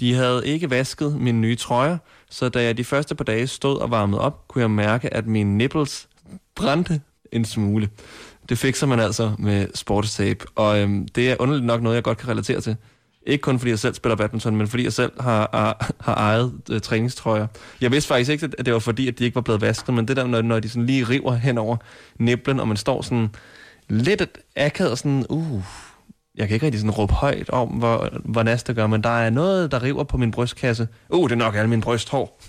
de 0.00 0.14
havde 0.14 0.46
ikke 0.46 0.70
vasket 0.70 1.16
mine 1.20 1.40
nye 1.40 1.56
trøjer, 1.56 1.98
så 2.30 2.48
da 2.48 2.62
jeg 2.62 2.76
de 2.76 2.84
første 2.84 3.14
par 3.14 3.24
dage 3.24 3.46
stod 3.46 3.78
og 3.78 3.90
varmede 3.90 4.20
op, 4.20 4.48
kunne 4.48 4.62
jeg 4.62 4.70
mærke, 4.70 5.14
at 5.14 5.26
mine 5.26 5.56
nipples 5.56 6.08
brændte 6.54 7.00
en 7.32 7.44
smule. 7.44 7.88
Det 8.48 8.58
fikser 8.58 8.86
man 8.86 9.00
altså 9.00 9.32
med 9.38 9.68
sportstape, 9.74 10.46
og 10.54 10.78
øhm, 10.78 11.08
det 11.08 11.30
er 11.30 11.36
underligt 11.38 11.66
nok 11.66 11.82
noget, 11.82 11.96
jeg 11.96 12.04
godt 12.04 12.18
kan 12.18 12.28
relatere 12.28 12.60
til. 12.60 12.76
Ikke 13.26 13.42
kun 13.42 13.58
fordi 13.58 13.70
jeg 13.70 13.78
selv 13.78 13.94
spiller 13.94 14.16
badminton, 14.16 14.56
men 14.56 14.68
fordi 14.68 14.84
jeg 14.84 14.92
selv 14.92 15.12
har, 15.20 15.50
har, 15.52 15.90
har 16.00 16.14
ejet 16.14 16.52
øh, 16.70 16.80
træningstrøjer. 16.80 17.46
Jeg 17.80 17.92
vidste 17.92 18.08
faktisk 18.08 18.30
ikke, 18.30 18.48
at 18.58 18.66
det 18.66 18.74
var 18.74 18.80
fordi, 18.80 19.08
at 19.08 19.18
de 19.18 19.24
ikke 19.24 19.34
var 19.34 19.40
blevet 19.40 19.60
vasket, 19.60 19.94
men 19.94 20.08
det 20.08 20.16
der, 20.16 20.26
når, 20.26 20.42
når 20.42 20.60
de 20.60 20.68
sådan 20.68 20.86
lige 20.86 21.04
river 21.04 21.34
hen 21.34 21.58
over 21.58 21.76
næblen, 22.18 22.60
og 22.60 22.68
man 22.68 22.76
står 22.76 23.02
sådan 23.02 23.28
lidt 23.88 24.38
akavet 24.56 24.98
sådan, 24.98 25.26
uh, 25.28 25.62
jeg 26.34 26.48
kan 26.48 26.54
ikke 26.54 26.66
rigtig 26.66 26.80
sådan 26.80 26.90
råbe 26.90 27.12
højt 27.12 27.50
om, 27.50 27.68
hvor, 27.68 28.10
hvor 28.24 28.42
næste 28.42 28.74
gør, 28.74 28.86
men 28.86 29.02
der 29.02 29.18
er 29.18 29.30
noget, 29.30 29.70
der 29.70 29.82
river 29.82 30.04
på 30.04 30.16
min 30.16 30.30
brystkasse. 30.30 30.88
Uh, 31.08 31.28
det 31.28 31.32
er 31.32 31.38
nok 31.38 31.54
alle 31.54 31.70
mine 31.70 31.82
brysthår. 31.82 32.40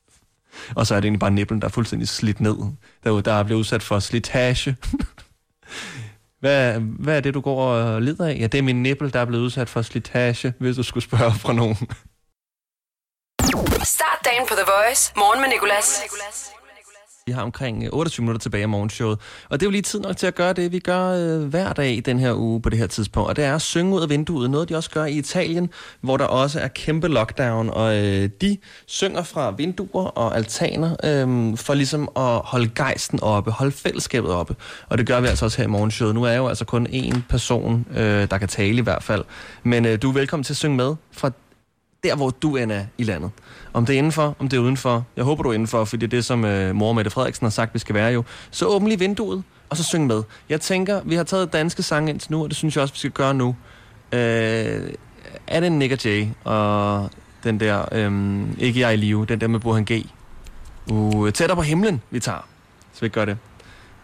og 0.76 0.86
så 0.86 0.94
er 0.94 1.00
det 1.00 1.04
egentlig 1.04 1.20
bare 1.20 1.30
niblen, 1.30 1.60
der 1.60 1.66
er 1.66 1.70
fuldstændig 1.70 2.08
slidt 2.08 2.40
ned. 2.40 2.56
Der, 3.04 3.20
der 3.20 3.32
er 3.32 3.42
blevet 3.42 3.60
udsat 3.60 3.82
for 3.82 3.98
slitage. 3.98 4.76
hvad, 6.40 6.80
hvad 6.80 7.16
er 7.16 7.20
det, 7.20 7.34
du 7.34 7.40
går 7.40 7.64
og 7.64 8.02
lider 8.02 8.26
af? 8.26 8.36
Ja, 8.40 8.46
det 8.46 8.58
er 8.58 8.62
min 8.62 8.82
nippel, 8.82 9.12
der 9.12 9.20
er 9.20 9.24
blevet 9.24 9.42
udsat 9.42 9.68
for 9.68 9.82
slitage, 9.82 10.54
hvis 10.58 10.76
du 10.76 10.82
skulle 10.82 11.04
spørge 11.04 11.32
fra 11.44 11.52
nogen. 11.52 11.76
Start 13.84 14.18
dagen 14.24 14.46
på 14.48 14.54
The 14.54 14.64
Voice. 14.66 15.12
Morgen 15.16 15.40
med 15.40 15.48
Nicolas. 15.48 16.02
Vi 17.30 17.34
har 17.34 17.42
omkring 17.42 17.84
øh, 17.84 17.90
28 17.92 18.24
minutter 18.24 18.40
tilbage 18.40 18.62
af 18.62 18.68
morgenshowet. 18.68 19.18
Og 19.48 19.60
det 19.60 19.66
er 19.66 19.68
jo 19.68 19.70
lige 19.70 19.82
tid 19.82 20.00
nok 20.00 20.16
til 20.16 20.26
at 20.26 20.34
gøre 20.34 20.52
det, 20.52 20.72
vi 20.72 20.78
gør 20.78 21.06
øh, 21.06 21.44
hver 21.44 21.72
dag 21.72 21.92
i 21.92 22.00
den 22.00 22.18
her 22.18 22.34
uge 22.34 22.62
på 22.62 22.68
det 22.68 22.78
her 22.78 22.86
tidspunkt. 22.86 23.28
Og 23.28 23.36
det 23.36 23.44
er 23.44 23.54
at 23.54 23.62
synge 23.62 23.94
ud 23.94 24.02
af 24.02 24.10
vinduet. 24.10 24.50
Noget, 24.50 24.68
de 24.68 24.76
også 24.76 24.90
gør 24.90 25.04
i 25.04 25.12
Italien, 25.12 25.70
hvor 26.00 26.16
der 26.16 26.24
også 26.24 26.60
er 26.60 26.68
kæmpe 26.68 27.08
lockdown. 27.08 27.70
Og 27.70 27.96
øh, 27.96 28.30
de 28.40 28.56
synger 28.86 29.22
fra 29.22 29.50
vinduer 29.50 30.04
og 30.04 30.36
altaner 30.36 30.96
øh, 31.04 31.56
for 31.56 31.74
ligesom 31.74 32.08
at 32.16 32.40
holde 32.44 32.70
gejsten 32.74 33.22
oppe, 33.22 33.50
holde 33.50 33.72
fællesskabet 33.72 34.30
oppe. 34.30 34.56
Og 34.88 34.98
det 34.98 35.06
gør 35.06 35.20
vi 35.20 35.26
altså 35.26 35.44
også 35.44 35.58
her 35.58 35.64
i 35.64 35.70
morgenshowet. 35.70 36.14
Nu 36.14 36.22
er 36.22 36.30
jeg 36.30 36.38
jo 36.38 36.48
altså 36.48 36.64
kun 36.64 36.86
én 36.86 37.20
person, 37.28 37.86
øh, 37.94 38.30
der 38.30 38.38
kan 38.38 38.48
tale 38.48 38.78
i 38.78 38.82
hvert 38.82 39.02
fald. 39.02 39.24
Men 39.62 39.86
øh, 39.86 40.02
du 40.02 40.08
er 40.08 40.12
velkommen 40.12 40.44
til 40.44 40.52
at 40.52 40.56
synge 40.56 40.76
med 40.76 40.94
fra 41.12 41.30
der, 42.04 42.16
hvor 42.16 42.30
du 42.30 42.56
end 42.56 42.72
er 42.72 42.84
i 42.98 43.02
landet. 43.02 43.30
Om 43.72 43.86
det 43.86 43.94
er 43.94 43.98
indenfor, 43.98 44.36
om 44.38 44.48
det 44.48 44.56
er 44.56 44.60
udenfor. 44.60 45.04
Jeg 45.16 45.24
håber, 45.24 45.42
du 45.42 45.48
er 45.48 45.52
indenfor, 45.52 45.84
fordi 45.84 46.06
det 46.06 46.12
er 46.12 46.18
det, 46.18 46.24
som 46.24 46.44
øh, 46.44 46.74
mor 46.74 46.92
Mette 46.92 47.10
Frederiksen 47.10 47.44
har 47.44 47.50
sagt, 47.50 47.74
vi 47.74 47.78
skal 47.78 47.94
være 47.94 48.12
jo. 48.12 48.24
Så 48.50 48.66
åbn 48.66 48.86
lige 48.86 48.98
vinduet, 48.98 49.42
og 49.70 49.76
så 49.76 49.84
syng 49.84 50.06
med. 50.06 50.22
Jeg 50.48 50.60
tænker, 50.60 51.00
vi 51.04 51.14
har 51.14 51.24
taget 51.24 51.52
danske 51.52 51.82
sange 51.82 52.10
indtil 52.10 52.32
nu, 52.32 52.42
og 52.42 52.48
det 52.48 52.56
synes 52.56 52.76
jeg 52.76 52.82
også, 52.82 52.94
vi 52.94 52.98
skal 52.98 53.10
gøre 53.10 53.34
nu. 53.34 53.56
Øh, 54.12 54.92
er 55.46 55.60
det 55.60 55.72
Nick 55.72 56.04
Jay 56.04 56.26
og 56.44 57.10
den 57.44 57.60
der, 57.60 57.84
øh, 57.92 58.42
ikke 58.58 58.80
jeg 58.80 58.94
i 58.94 58.96
live, 58.96 59.26
den 59.26 59.40
der 59.40 59.46
med 59.48 59.60
Burhan 59.60 59.84
G. 59.84 60.06
Uh, 60.90 61.30
tættere 61.30 61.56
på 61.56 61.62
himlen, 61.62 62.02
vi 62.10 62.20
tager. 62.20 62.48
Så 62.92 63.00
vi 63.00 63.08
gør 63.08 63.24
det. 63.24 63.38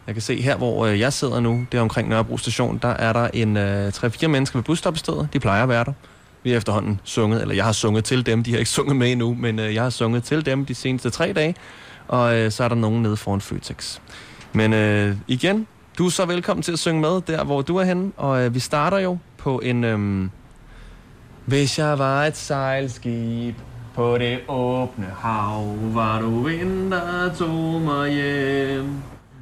Jeg 0.06 0.14
kan 0.14 0.22
se 0.22 0.42
her, 0.42 0.56
hvor 0.56 0.86
øh, 0.86 1.00
jeg 1.00 1.12
sidder 1.12 1.40
nu, 1.40 1.66
det 1.72 1.78
er 1.78 1.82
omkring 1.82 2.08
Nørrebro 2.08 2.38
station, 2.38 2.78
der 2.82 2.88
er 2.88 3.12
der 3.12 3.28
en 3.34 3.56
øh, 3.56 3.88
3-4 3.88 4.26
mennesker 4.26 4.58
ved 4.58 4.64
busstoppestedet. 4.64 5.28
De 5.32 5.40
plejer 5.40 5.62
at 5.62 5.68
være 5.68 5.84
der. 5.84 5.92
Vi 6.46 6.50
har 6.50 6.56
efterhånden 6.56 7.00
sunget, 7.04 7.42
eller 7.42 7.54
jeg 7.54 7.64
har 7.64 7.72
sunget 7.72 8.04
til 8.04 8.26
dem. 8.26 8.42
De 8.42 8.50
har 8.50 8.58
ikke 8.58 8.70
sunget 8.70 8.96
med 8.96 9.12
endnu, 9.12 9.34
men 9.34 9.58
øh, 9.58 9.74
jeg 9.74 9.82
har 9.82 9.90
sunget 9.90 10.24
til 10.24 10.46
dem 10.46 10.64
de 10.66 10.74
seneste 10.74 11.10
tre 11.10 11.32
dage. 11.32 11.54
Og 12.08 12.36
øh, 12.36 12.50
så 12.50 12.64
er 12.64 12.68
der 12.68 12.76
nogen 12.76 13.02
nede 13.02 13.16
foran 13.16 13.40
Føtex. 13.40 13.98
Men 14.52 14.72
øh, 14.72 15.16
igen, 15.28 15.66
du 15.98 16.06
er 16.06 16.10
så 16.10 16.24
velkommen 16.24 16.62
til 16.62 16.72
at 16.72 16.78
synge 16.78 17.00
med 17.00 17.20
der, 17.20 17.44
hvor 17.44 17.62
du 17.62 17.76
er 17.76 17.84
henne. 17.84 18.12
Og 18.16 18.44
øh, 18.44 18.54
vi 18.54 18.60
starter 18.60 18.98
jo 18.98 19.18
på 19.38 19.58
en... 19.58 19.84
Øh, 19.84 20.28
Hvis 21.44 21.78
jeg 21.78 21.98
var 21.98 22.24
et 22.24 22.36
sejlskib 22.36 23.54
på 23.94 24.18
det 24.18 24.38
åbne 24.48 25.06
hav, 25.18 25.76
var 25.94 26.20
du 26.20 26.42
vind, 26.42 26.90
der 26.90 27.34
tog 27.34 27.80
mig 27.80 28.10
hjem. 28.12 28.90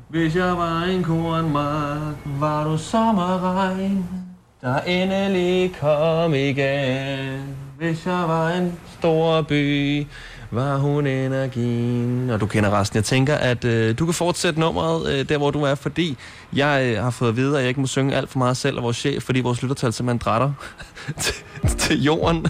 Hvis 0.08 0.36
jeg 0.36 0.56
var 0.56 0.82
en 0.82 1.02
kornmark, 1.02 2.16
var 2.24 2.64
du 2.64 2.78
sommerregn, 2.78 4.23
der 4.64 4.80
endelig 4.80 5.76
kom 5.80 6.34
igen. 6.34 7.56
Hvis 7.78 8.06
jeg 8.06 8.28
var 8.28 8.50
en 8.50 8.72
stor 8.98 9.42
by, 9.42 10.06
var 10.50 10.76
hun 10.76 11.06
energien. 11.06 12.30
Og 12.30 12.40
du 12.40 12.46
kender 12.46 12.80
resten. 12.80 12.96
Jeg 12.96 13.04
tænker, 13.04 13.34
at 13.34 13.64
øh, 13.64 13.98
du 13.98 14.04
kan 14.04 14.14
fortsætte 14.14 14.60
nummeret 14.60 15.12
øh, 15.12 15.28
der, 15.28 15.38
hvor 15.38 15.50
du 15.50 15.62
er, 15.62 15.74
fordi 15.74 16.16
jeg 16.56 16.92
øh, 16.96 17.02
har 17.02 17.10
fået 17.10 17.28
at 17.28 17.36
vide, 17.36 17.56
at 17.56 17.60
jeg 17.60 17.68
ikke 17.68 17.80
må 17.80 17.86
synge 17.86 18.14
alt 18.14 18.30
for 18.30 18.38
meget 18.38 18.56
selv 18.56 18.76
af 18.76 18.82
vores 18.82 18.96
chef, 18.96 19.22
fordi 19.22 19.40
vores 19.40 19.62
lyttertal 19.62 19.92
simpelthen 19.92 20.18
drætter 20.18 20.52
til, 21.22 21.34
til 21.78 22.02
jorden. 22.02 22.46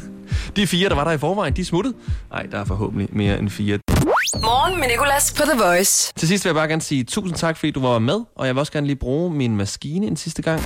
De 0.56 0.66
fire, 0.66 0.88
der 0.88 0.94
var 0.94 1.04
der 1.04 1.12
i 1.12 1.18
forvejen, 1.18 1.56
de 1.56 1.60
er 1.60 1.64
smuttet. 1.64 1.94
Nej, 2.30 2.42
der 2.42 2.58
er 2.58 2.64
forhåbentlig 2.64 3.08
mere 3.12 3.38
end 3.38 3.50
fire. 3.50 3.78
Morgen 4.42 4.80
med 4.80 4.88
Nicolas 4.88 5.32
på 5.36 5.42
The 5.42 5.58
Voice. 5.64 6.12
Til 6.16 6.28
sidst 6.28 6.44
vil 6.44 6.48
jeg 6.48 6.54
bare 6.54 6.68
gerne 6.68 6.82
sige 6.82 7.04
tusind 7.04 7.38
tak, 7.38 7.56
fordi 7.56 7.70
du 7.70 7.80
var 7.80 7.98
med, 7.98 8.20
og 8.36 8.46
jeg 8.46 8.54
vil 8.54 8.60
også 8.60 8.72
gerne 8.72 8.86
lige 8.86 8.96
bruge 8.96 9.30
min 9.34 9.56
maskine 9.56 10.06
en 10.06 10.16
sidste 10.16 10.42
gang, 10.42 10.62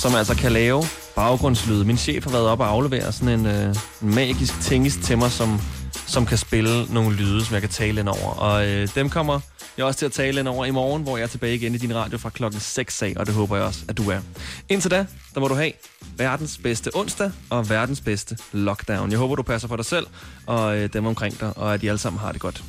som 0.00 0.14
altså 0.14 0.34
kan 0.34 0.52
lave 0.52 0.82
baggrundslyde. 1.16 1.84
Min 1.84 1.96
chef 1.96 2.24
har 2.24 2.30
været 2.30 2.46
op 2.46 2.60
og 2.60 2.68
aflevere 2.68 3.12
sådan 3.12 3.28
en 3.28 3.46
øh, 3.46 3.76
magisk 4.00 4.60
tingest 4.60 5.00
til 5.00 5.18
mig, 5.18 5.30
som 5.30 5.60
som 6.06 6.26
kan 6.26 6.38
spille 6.38 6.86
nogle 6.94 7.16
lyde, 7.16 7.44
som 7.44 7.54
jeg 7.54 7.60
kan 7.62 7.70
tale 7.70 8.00
ind 8.00 8.08
over. 8.08 8.30
Og 8.30 8.66
øh, 8.66 8.88
dem 8.94 9.10
kommer 9.10 9.40
jeg 9.76 9.86
også 9.86 9.98
til 9.98 10.06
at 10.06 10.12
tale 10.12 10.40
ind 10.40 10.48
over 10.48 10.64
i 10.64 10.70
morgen, 10.70 11.02
hvor 11.02 11.16
jeg 11.16 11.24
er 11.24 11.28
tilbage 11.28 11.54
igen 11.54 11.74
i 11.74 11.78
din 11.78 11.94
radio 11.94 12.18
fra 12.18 12.30
klokken 12.30 12.60
6 12.60 13.02
af, 13.02 13.12
og 13.16 13.26
det 13.26 13.34
håber 13.34 13.56
jeg 13.56 13.64
også, 13.64 13.80
at 13.88 13.96
du 13.96 14.10
er. 14.10 14.20
Indtil 14.68 14.90
da, 14.90 15.06
der 15.34 15.40
må 15.40 15.48
du 15.48 15.54
have 15.54 15.72
verdens 16.16 16.58
bedste 16.62 16.90
onsdag 16.94 17.30
og 17.50 17.70
verdens 17.70 18.00
bedste 18.00 18.38
lockdown. 18.52 19.10
Jeg 19.10 19.18
håber, 19.18 19.34
du 19.34 19.42
passer 19.42 19.68
på 19.68 19.76
dig 19.76 19.84
selv 19.84 20.06
og 20.46 20.76
øh, 20.76 20.88
dem 20.92 21.06
omkring 21.06 21.40
dig, 21.40 21.52
og 21.56 21.74
at 21.74 21.80
de 21.80 21.88
alle 21.88 21.98
sammen 21.98 22.20
har 22.20 22.32
det 22.32 22.40
godt. 22.40 22.62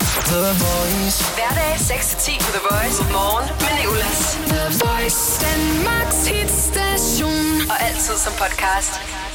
Hverdag 1.36 1.76
6-10 1.76 2.46
på 2.46 2.52
The 2.52 2.62
Voice. 2.72 3.04
Morgen 3.12 3.50
med 3.60 3.74
Nicolas. 3.80 4.38
The 4.54 4.64
Voice, 4.86 5.46
Danmarks 5.46 6.28
hitstation. 6.28 7.72
Og 7.72 7.84
altid 7.84 8.18
som 8.18 8.34
podcast. 8.34 9.27